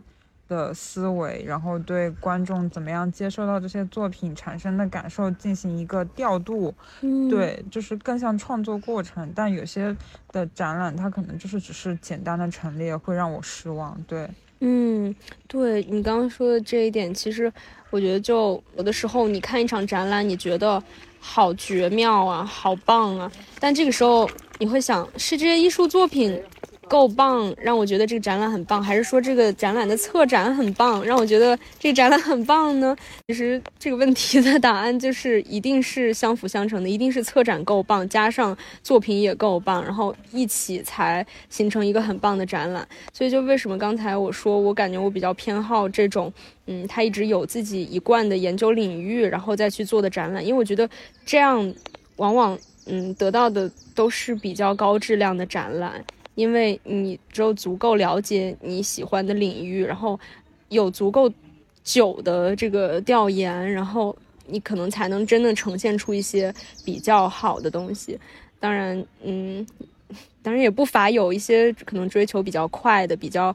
[0.51, 9.31] 的思维，然后对观众怎么样接受到这些作品产生的感受进行一个调度，嗯，对，就是更像创作过程。
[9.33, 9.95] 但有些
[10.33, 13.97] 的展览，它可能就是只是简单的陈列，会让我失望。
[14.05, 15.15] 对，嗯，
[15.47, 17.49] 对你刚刚说的这一点，其实
[17.89, 20.83] 我觉得，就有的时候你看一场展览，你觉得
[21.21, 26.43] 好绝妙啊，好棒啊，但这个时候你会想，是这些艺术作品。
[26.91, 32.93] 够棒，让我觉得这个展览很棒，还是说这个展览的策展很棒，让我觉得这个展览很棒呢？
[33.29, 42.85] 其实这个问题的答案就是一定是相辅相成的，一定是策展够棒，加上作品也够棒，然后一起才形成一个很棒的展览。
[43.13, 46.29] 所以就为什么刚才我说我感觉我比较偏好这种，
[46.65, 50.89] 嗯，他一直有自己一贯的研究领域，然后再去做的展览，因为我觉得
[51.25, 51.73] 这样
[52.17, 56.03] 往往嗯得到的都是比较高质量的展览。
[56.35, 60.19] 因为你只有足够了解你喜欢的领域，然后
[60.69, 61.31] 有足够
[61.83, 64.15] 久的这个调研，然后
[64.47, 66.53] 你可能才能真的呈现出一些
[66.85, 68.17] 比较好的东西。
[68.59, 69.65] 当然，嗯，
[70.41, 73.53] 当然也不乏有一些可能追求比较快的、比较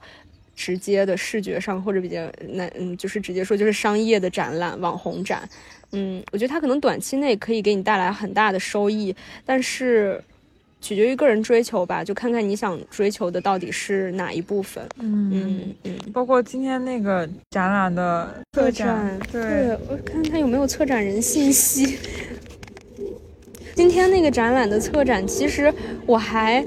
[0.54, 5.48] 直接的视觉上或者比较那嗯，就是直接说就是商业的展览、网红展。
[5.92, 10.22] 嗯，我觉得它可能短期内可以给你带来很大的收益，但是。
[10.80, 14.86] 取决于个人追求吧，就看看你想追求的到底是哪一部分。
[15.00, 21.98] 嗯嗯嗯，包括今天那个展览的策展，对我看他有没有策展人信息。
[23.74, 25.72] 今天那个展览的策展，其实
[26.06, 26.64] 我还。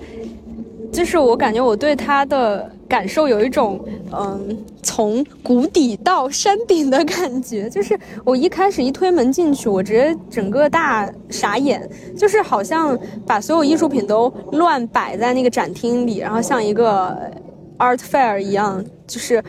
[0.91, 3.80] 就是我感觉我对他的感受有一种，
[4.12, 7.70] 嗯，从谷底到山顶的感觉。
[7.70, 11.88] 就是我一开始一推门进去，我直接整个大傻眼，
[12.18, 17.16] 就是好像把所有艺术品都乱摆在那个展厅里，然后像一个
[17.78, 19.42] art fair 一样，就是。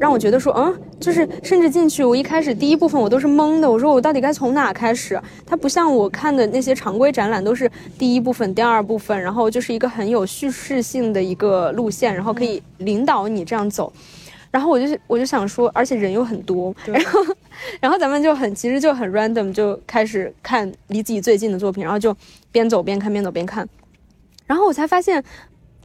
[0.00, 3.70] 让我觉得说，嗯，就是甚至进去，我一开始第一部分我都是懵的。
[3.70, 5.20] 我说我到底该从哪开始？
[5.46, 13.92] 它不像我看的那些常规展览，都是第一部分、第二部分，然后就是一个很有叙事性的一个路线，然后可以领导你这样走。
[14.50, 17.20] 然后我就我就想说，而且人又很多， 然后
[17.80, 22.14] 然后咱们就很其实就很 random 就开始看离自己最近的作品，然后就
[22.52, 23.66] 边走边看，边走边看，
[24.46, 25.22] 然后我才发现。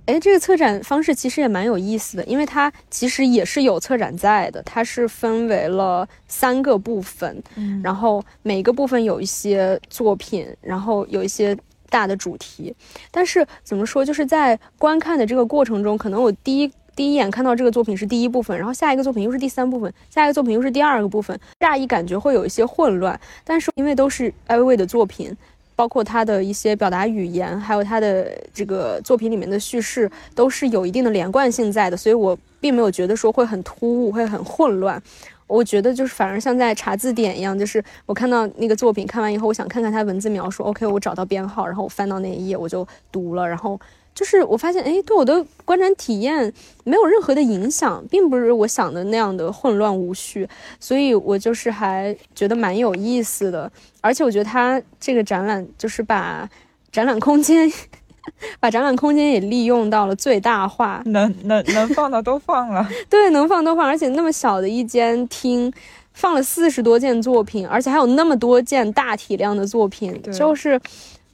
[0.10, 4.60] 哎，这个策展方式其实也蛮有意思的，因为它其实也是有策展在的。
[4.64, 11.56] 它是分为了三个部分，嗯，然后每个部分有一些作品，然后有一些
[11.92, 12.76] 大的主题。
[13.12, 23.20] 但是怎么说，就是在观看的这个过程中，可能我第一第一眼看到这个作品是第一部分，然后下一个作品又是第三部分，下一个作品又是第二个部分，乍一感觉会有一些混乱。
[23.44, 25.38] 但是因为都是艾薇薇的作品。
[25.80, 35.02] 包括他的一些表达语言，还有他的这个作品里面的叙事，都是有一定的连贯性在的，所以我并没有觉得说会很突兀，会很混乱。
[35.48, 43.80] 我觉得就是反而像在查字典一样，就是我看到那个作品看完以后，我想看看他文字描述，OK，我找到编号，然后我翻到那一页，我就读了，然后。
[44.20, 46.52] 就是我发现，哎，对我的观展体验
[46.84, 50.46] 没有任何的影响，并不是我想的那样的混乱无序，
[50.78, 53.72] 所以我就是还觉得蛮有意思的。
[54.02, 56.50] 而且我觉得它这个展览就是把
[56.92, 57.72] 展览空间，
[58.60, 65.72] 把展览空间也利用到了最大化，能能能放的都放了， 对，能放都放，而且那么小的一间厅，
[66.12, 70.78] 放了四十多件作品，而且还有那么多件大体量的作品，就是。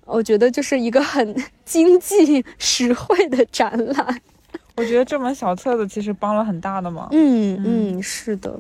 [0.06, 1.36] 我觉得就是一个很
[1.66, 4.22] 经济 实惠的展览。
[4.78, 7.08] 我觉得这本小册子其实帮了很大的忙。
[7.12, 8.60] 嗯嗯，是的，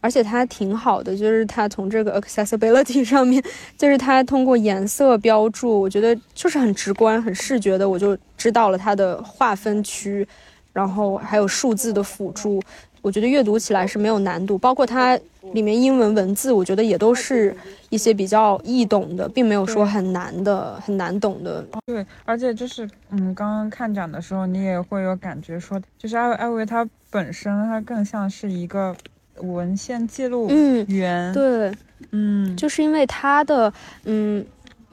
[0.00, 3.42] 而且它挺好的，就是它从这个 accessibility 上面，
[3.78, 10.26] 就是它通过颜色标注，我觉得就是很直观、很视觉的，我就知道了它的划分区，
[10.72, 12.60] 然后还有数字的辅助。
[13.02, 15.18] 我觉得阅读起来是没有难度，包括它
[15.52, 17.54] 里面英文文字，我觉得也都是
[17.90, 21.62] 一些比较易懂的，并没有说很难的、很难懂的。
[21.86, 28.96] 对，而且就是，嗯，刚刚看展的时候，你也会有感觉说，就是艾艾维他本身，他更像是一个
[29.38, 30.48] 文献记录
[30.86, 31.32] 员。
[31.32, 31.72] 对，
[32.12, 33.72] 嗯，就是因为他的，
[34.04, 34.44] 嗯。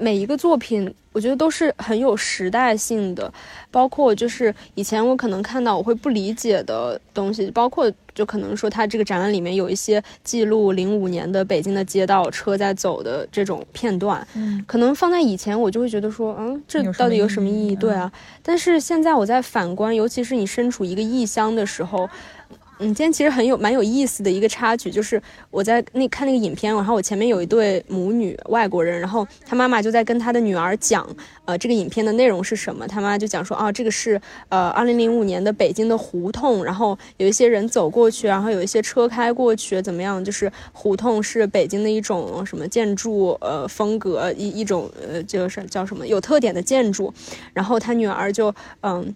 [0.01, 3.31] 每一个作品，我觉得都是很有时代性的，
[3.71, 17.75] 包括就是以前我可能看到我会不理解的东西，包括就可能说它这个展览里面有一些记录零五年的北京的街道车在走的这种片段，嗯，可能放在以前我就会觉得说，嗯，这到底有什么意义？
[17.75, 18.11] 对啊，
[18.43, 22.09] 但是现在我在反观，尤其是你身处一个异乡的时候。
[22.81, 25.21] 嗯，今天其实很有蛮有意思的一个插曲，就是
[25.51, 31.05] 我在那看那个影片，然后我前面有一对母女外国人，然后他妈妈就在跟他的女儿讲，
[31.43, 32.87] 呃，这个影片的内容是什么？
[32.87, 40.23] 他妈就讲说，哦，这个是呃，二零零五年的北京的胡同，然后有一些人走过去，然后有一些车开过去，怎么样？
[40.23, 47.13] 就是胡同是北京的一种什么建筑呃风格，一一种呃就是叫什么有特点的建筑，
[47.51, 49.13] 然后他女儿就嗯，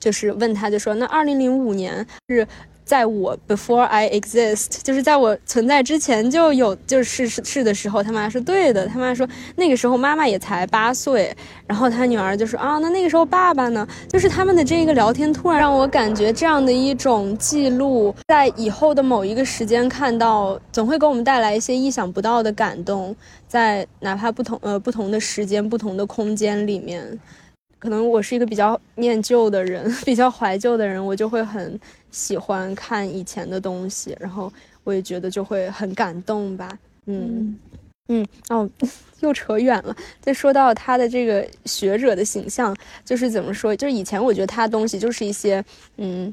[0.00, 2.44] 就是问他就说，那二零零五年是。
[2.88, 8.86] 在我 before I exist，就是在我存在之前就有就是是是的时候，他妈说对的。
[8.86, 11.36] 他妈说那个时候妈妈也才八岁，
[11.66, 13.86] 然后他女儿就说啊，那那个时候爸爸呢？
[14.08, 23.14] 就是他们的这个聊天，突然让我感觉这样的一种记录，在以后的某一个时间看到，总会给我们带来一些意想不到的感动，
[23.46, 27.20] 在哪怕不同呃不同的时间、不同的空间里面。
[27.78, 31.78] 可能我是一个比较念旧的人， 比较怀旧的人，我就会很
[32.10, 34.52] 喜欢看以前的东西，然后
[34.84, 36.76] 我也觉得就会很感动吧。
[37.06, 37.58] 嗯
[38.08, 38.68] 嗯哦，
[39.20, 39.96] 又扯远了。
[40.20, 43.74] 再说到他的这个学者的形象，就是怎么说？
[43.76, 45.64] 就是以前我觉得他东西就是一些
[45.96, 46.32] 嗯，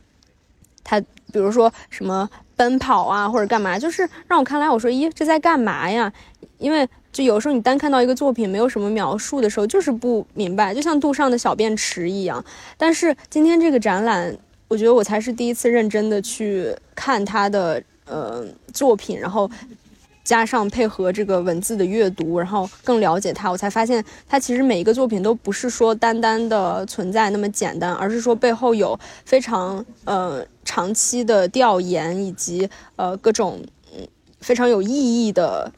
[0.84, 1.00] 他
[1.32, 6.12] 比如说什么奔跑啊或者干嘛，就是让我看来我说咦这在干嘛呀？
[6.58, 6.88] 因为。
[7.16, 12.44] 就有时候你单看到一个作品没有什么描述的时候，就是不明白，就像杜尚的小便池一样。
[12.76, 14.38] 但是今天这个展览，
[14.68, 19.50] 我觉得我才是第一次认真的去看他的呃作品，然后
[20.26, 32.68] 加上配合这个文字的阅读，然后更了解他，我才发现他其实每一个作品都不是说单单的存在那么简单，而是说背后有非常呃长期的调研以及
[32.98, 33.62] 呃各种
[33.96, 34.06] 嗯
[34.42, 35.72] 非常有意义的。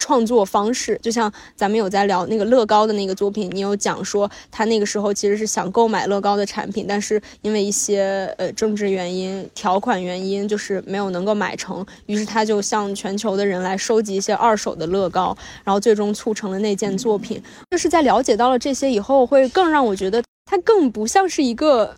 [0.00, 17.40] 创作方式，就像咱们有在聊那个乐高的那个作品，你有讲说他那个时候其实是想购买乐高的产品，但是因为一些呃政治原因、条款原因，就是没有能够买成，于是他就向全球的人来收集一些二手的乐高，然后最终促成了那件作品。
[17.70, 21.94] 就是在了解到了这些以后，会更让我觉得他更不像是一个。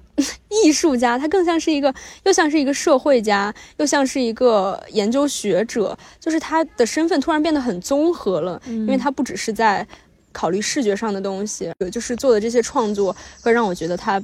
[0.48, 1.92] 艺术家，他更像是一个，
[2.24, 9.86] 又像是一个社会家，又像是一个研究学者，就是他的身份突然变得很综合了，因为他不只是在
[10.32, 14.22] 考虑视觉上的东西，就是做的这些创作会让我觉得他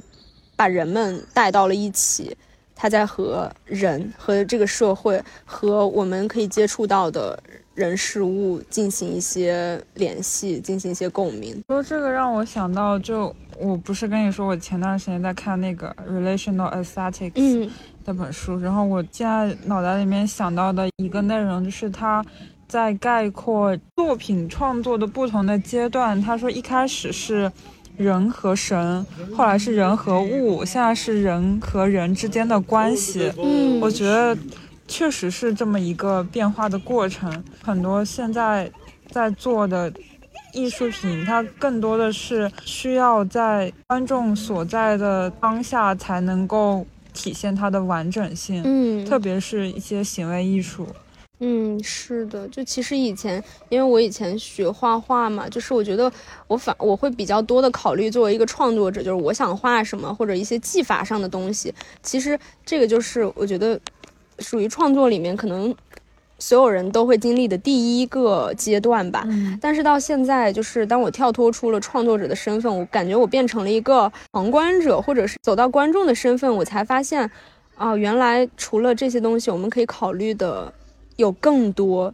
[0.55, 2.35] 把人们带到了一起。
[2.81, 7.37] 他在和人、和这个社会、和我们可以接触到的
[7.79, 11.57] 人事物进行一些联系，进行一些共鸣。
[11.69, 17.69] 说这个让我想到，就我不是跟你说，我前段时间在看那个 Relational Aesthetics
[18.03, 22.23] 那本书，然后我现在脑袋里面想到的一个内容就是他。
[22.67, 27.51] 在概括作品创作的不同的阶段，他说一开始是
[27.97, 29.03] 人和神，
[29.35, 33.33] 后来是人和物，现在是人和人之间的关系。
[33.39, 34.37] 嗯，我觉得
[34.89, 37.43] 确实是这么一个变化的过程。
[37.63, 38.69] 很多现在
[39.09, 39.93] 在做的
[40.51, 48.63] 艺术品，它更多的是需要在观众所在的当下才能够体现它的完整性。
[48.65, 50.87] 嗯，特别是一些行为艺术。
[51.41, 56.11] 嗯，是的，就其实以前，因为我以前学画画嘛，就是我觉得
[56.47, 61.73] 我反我会比较多的考虑作为一个创作者，就是我想画什么或者一些技法上的东西。
[62.03, 63.79] 其实这个就是我觉得
[64.39, 65.73] 属于创作里面可能
[66.37, 69.27] 所有人都会经历的第一个阶段吧。
[69.61, 77.29] 但是到现在，就是当我跳脱出了创作者的身份，我感觉我变成了一个旁观者，或者是走到观众的身份，我才发现，
[77.75, 80.73] 啊，原来除了这些东西，我们可以考虑的。
[81.19, 82.13] 有更多，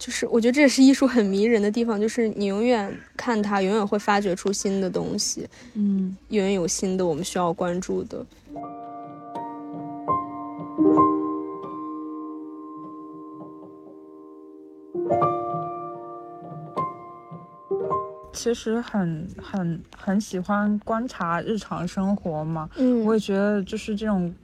[0.00, 8.26] 就是我觉得这也是艺术很迷人的地方，就是你永远看它，永远会发掘出新的东西，嗯，永远有新的我们需要关注的。
[18.32, 24.34] 其实很很很喜欢观察日常生活嘛，嗯，我也觉得就是这种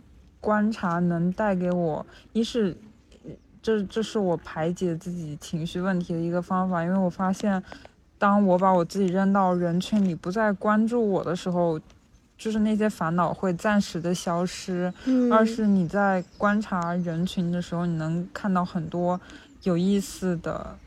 [0.40, 2.76] 观察能带给我，一是。
[3.60, 7.62] 这这是我排解自己情绪问题的一个方法，因为我发现，
[8.16, 11.78] 当我把我自己扔到人群里，不再关注我的时候，
[12.38, 14.90] 就是那些烦恼会暂时的消失。
[15.30, 19.20] 二是你在观察人群的时候，你能看到很多
[19.64, 20.78] 有意思的，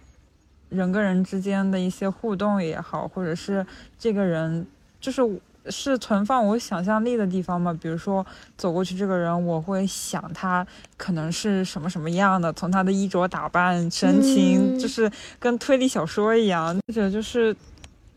[0.72, 3.63] 人跟人之间的一些互动也好，或者是
[3.99, 4.65] 这个人
[4.99, 5.22] 就是。
[5.69, 7.72] 是存放我想象力的地方吗？
[7.80, 8.26] 比如说
[8.57, 10.65] 走过去这个人，我会想他
[10.97, 15.07] 可能是什么什么样的，从他的衣着打扮、神情，就是
[15.38, 16.76] 跟推理小说一样。
[16.88, 17.55] 或者就是，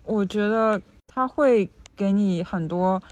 [0.04, 3.02] 我觉得他会给你很多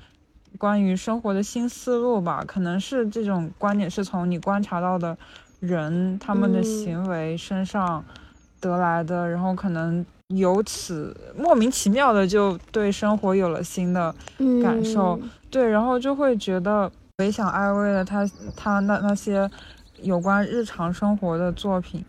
[0.57, 2.43] 关于生活的新思路吧。
[2.47, 5.15] 可能是这种观点是从你观察到的
[5.61, 8.03] 人他们的行为身上
[8.63, 10.03] 得来的，然后可能。
[10.37, 14.15] 由此莫名其妙的就对生活有了新的
[14.63, 19.51] 感受，对，然后就会觉得回想艾薇的他他那那些
[20.01, 22.03] 有关日常生活的作品，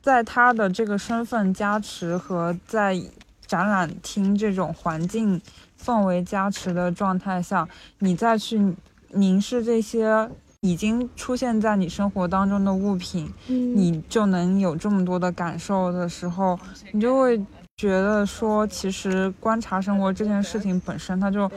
[0.00, 2.96] 在他的这个身份加持和在
[3.44, 5.42] 展览厅这种环境
[5.76, 8.72] 氛围加持的状态下，你再去
[9.08, 10.30] 凝视这些
[10.64, 16.58] 已经出现在你生活当中的物品，你就能有这么多的感受的时候，
[16.92, 17.40] 你就会。
[17.76, 21.50] 觉得说，其实观察生活这件事情本身，它就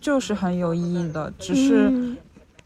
[0.00, 1.92] 就是很有意义的，只是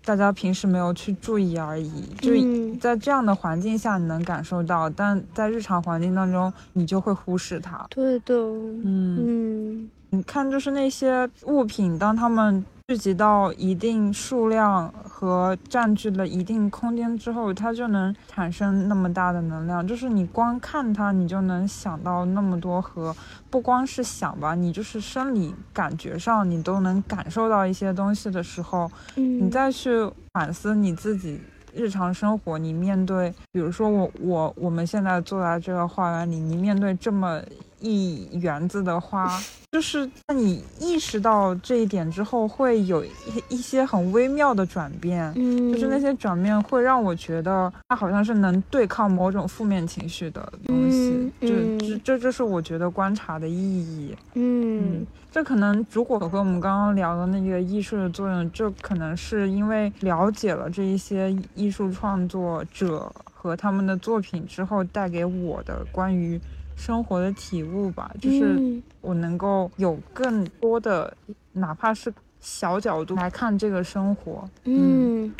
[0.05, 2.03] 大家平时没有去注意而已。
[2.21, 2.33] 就
[2.79, 7.87] 在这样的环境下，你能感受到，但在日常环境当中，你就会忽视它。
[7.89, 12.62] 对的，嗯嗯，你看，就是那些物品，当他们。
[12.89, 19.84] 聚集到一定数量和占据了一定空间之后，它就能产生那么大的能量。
[19.84, 23.12] 就是你光看它，你就能想到那么多和
[23.51, 31.41] 不光是想吧，你就是生理感觉上你都能感受到一些东西的时候，你再去反思你自己
[31.74, 37.43] 日常生活，你面对，比如说我我我们现在坐在这个花园里，你面对这么。
[37.87, 43.11] 一园子的花，就是在你意识到这一点之后，会有一
[43.51, 45.32] 一些很微妙的转变。
[45.37, 51.30] 嗯，就是那些转变会让我觉得，它好像是能对抗某种负面情绪的东西。
[51.41, 54.16] 就这这就是我觉得观察的意义。
[54.34, 66.41] 嗯，这可能如果和我们刚刚聊的那个艺术的作用，就可能是因为了解了这一些艺术创作者和他们的作品之后，带给我的关于。
[66.77, 68.61] 生活的体悟吧，就是
[69.01, 71.12] 我能够有更多的，
[71.53, 74.49] 哪怕是小角度来看这个生活。
[74.64, 75.35] 嗯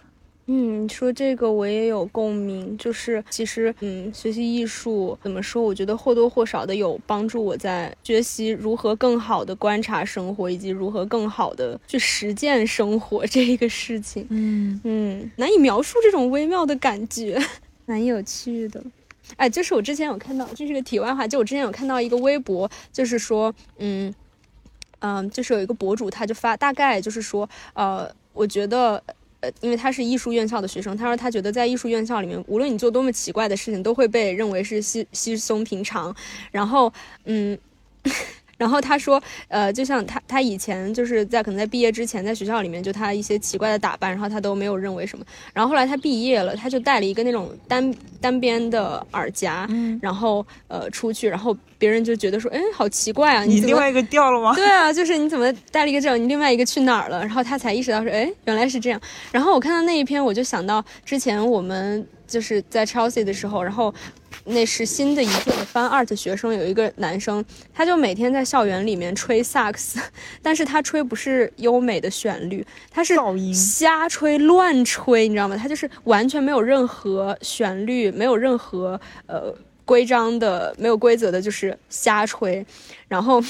[0.49, 5.61] 嗯，说这个我也有共鸣，就是其实嗯，学习艺术怎么说？
[5.61, 14.25] 我觉得或多或少的有帮助我在学习如何更好的观察生活，以及如何更好的去实践生活这一个事情。
[14.31, 17.37] 嗯嗯，难以描述这种微妙的感觉，
[17.85, 18.81] 蛮有趣的。
[19.37, 24.15] 哎，就是我之前有看到，这是个题外话，就我之前有看到一个微博，就是说，嗯，
[25.01, 29.03] 嗯，就是有一个博主，他就发，大概就是说，呃，我觉得
[29.41, 36.15] 呃，因为他是艺术院校的学生，他说他觉得在艺术院校里面，无论你做多么奇怪的事情，都会被认为是稀稀松平常。
[36.51, 36.93] 然后，
[37.25, 37.59] 嗯。
[38.57, 45.25] 然后他说，呃，就像他他以前就是在可能在毕业之前，在学校里面就他一些奇怪的打扮，然后他都没有认为什么。
[45.53, 49.69] 然后后来他毕业了，他就戴了一个那种单单边的耳夹，
[50.01, 54.55] 然后呃出去，然后别人就觉得说，哎，好奇怪啊，你另外一个掉了吗？
[54.55, 57.21] 对啊， 就是你怎么带了一个这样，你另外一个去哪儿了？
[57.21, 59.01] 然后他才意识到说，哎， 原来是这样。
[59.33, 63.93] 然后我看到那一篇，我就想到之前我们就是在 Chelsea 的时候，然后。
[64.49, 69.99] 那是新的一届的 Fun Art 学生，有一个男生，他就每天在校园里面吹萨克斯，
[70.41, 73.17] 但是他吹不是优美的旋律，他是
[73.53, 75.57] 瞎吹乱吹，你知道吗？
[75.57, 79.53] 他就是完全没有任何旋律，没有任何呃
[79.87, 82.67] 规章的，没有规则的，就是瞎吹，
[83.09, 83.43] 然后。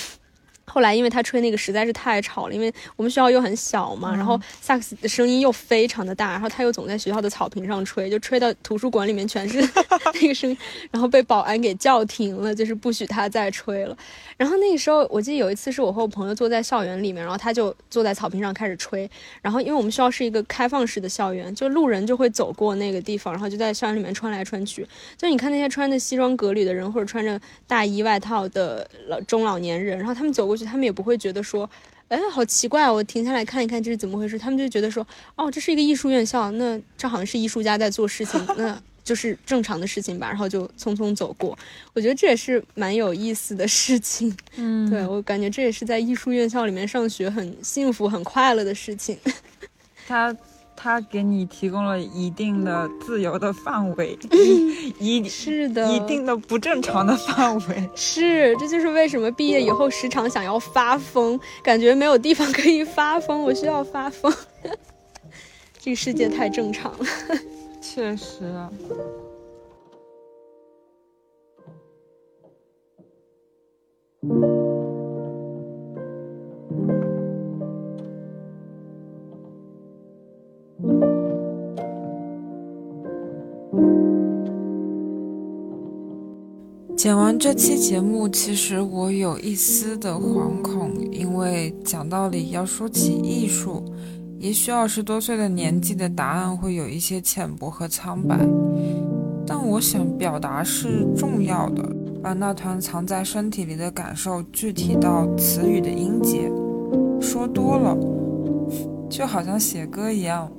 [0.69, 9.61] 后来，因为他吹那个实在是太吵了，因为我们学校又很小嘛，然后萨克斯的声音又非常的大，然后他又总在学校的草坪上吹，就吹到图书馆里面全是
[10.21, 10.59] 那个声音，
[10.91, 13.97] 然后被保安给叫停了，就是不许他再吹了。
[14.37, 19.09] 然后那个时候，我记得有一次是我和我朋友坐在校园里面，然后他就坐在草坪上开始吹，
[19.41, 24.85] 然后因为我们学校是一个开放式的校园，就路人就会走过那个地方，然后就在校园里面穿来穿去，
[25.17, 30.56] 就你看那些穿着西装革履的人或者穿着大衣外套的老中老年人，然后他们走过。
[30.65, 31.69] 他们也不会觉得说，
[32.09, 34.39] 哎，好奇怪，我停下来看一看这是怎么回事。
[34.39, 40.29] 他们就觉得说，哦，这是一个艺术院校，那这好像是艺术家在做事情，那就是正常的事情吧。
[40.29, 41.59] 然后就匆匆走过。
[41.93, 44.37] 我觉得这也是蛮有意思的事情。
[44.57, 49.19] 嗯，对我感觉这也是在艺术院校里面上学很幸福、很快乐的事情。
[50.07, 50.35] 他。
[50.77, 54.17] 他给你提供了一定的自由的范围，
[55.01, 64.33] 一是的，一定的不正常的范围，是，这就是为什么毕业以后时常想要发疯，感觉没有地方可以发疯，我需要发疯，
[65.81, 67.07] 这个世界太正常了，
[67.81, 68.53] 确实。
[87.07, 93.81] 剪完这期节目，其实我有一丝的惶恐，因为讲道理，要说起艺术，
[94.41, 98.37] 也许二十多岁的年纪的答案会有一些浅薄和苍白。
[99.47, 101.89] 但我想表达是重要的，
[102.21, 106.51] 把那团藏在身体里的感受具体到词语的音节。
[107.21, 107.97] 说多了，
[109.09, 110.51] 就好像写歌一样，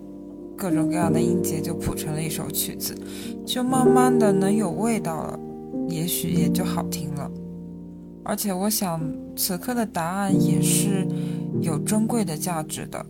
[0.56, 2.98] 各种各样的音节就谱成了一首曲子，
[3.46, 5.38] 就慢慢的能有味道了。
[5.88, 7.32] 也许也就好听了，
[8.24, 9.02] 而且我想
[9.36, 11.08] 此刻的答案也是
[11.62, 13.06] 有珍贵的价值的，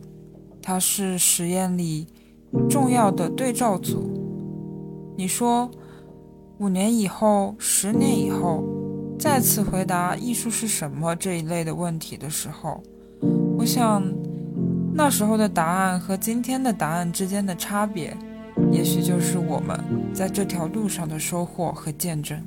[0.62, 2.06] 它是实验里
[2.68, 4.14] 重要的对照组。
[5.16, 5.70] 你说
[6.58, 8.64] 五年以后、十年以后
[9.18, 12.80] 再次回答艺术是什么这一类的问题的时候，
[13.56, 14.02] 我想
[14.94, 18.16] 那时候的答案和今天的答案之间的差别，
[18.70, 19.78] 也许就是我们
[20.14, 22.40] 在这条路上的收获和见证。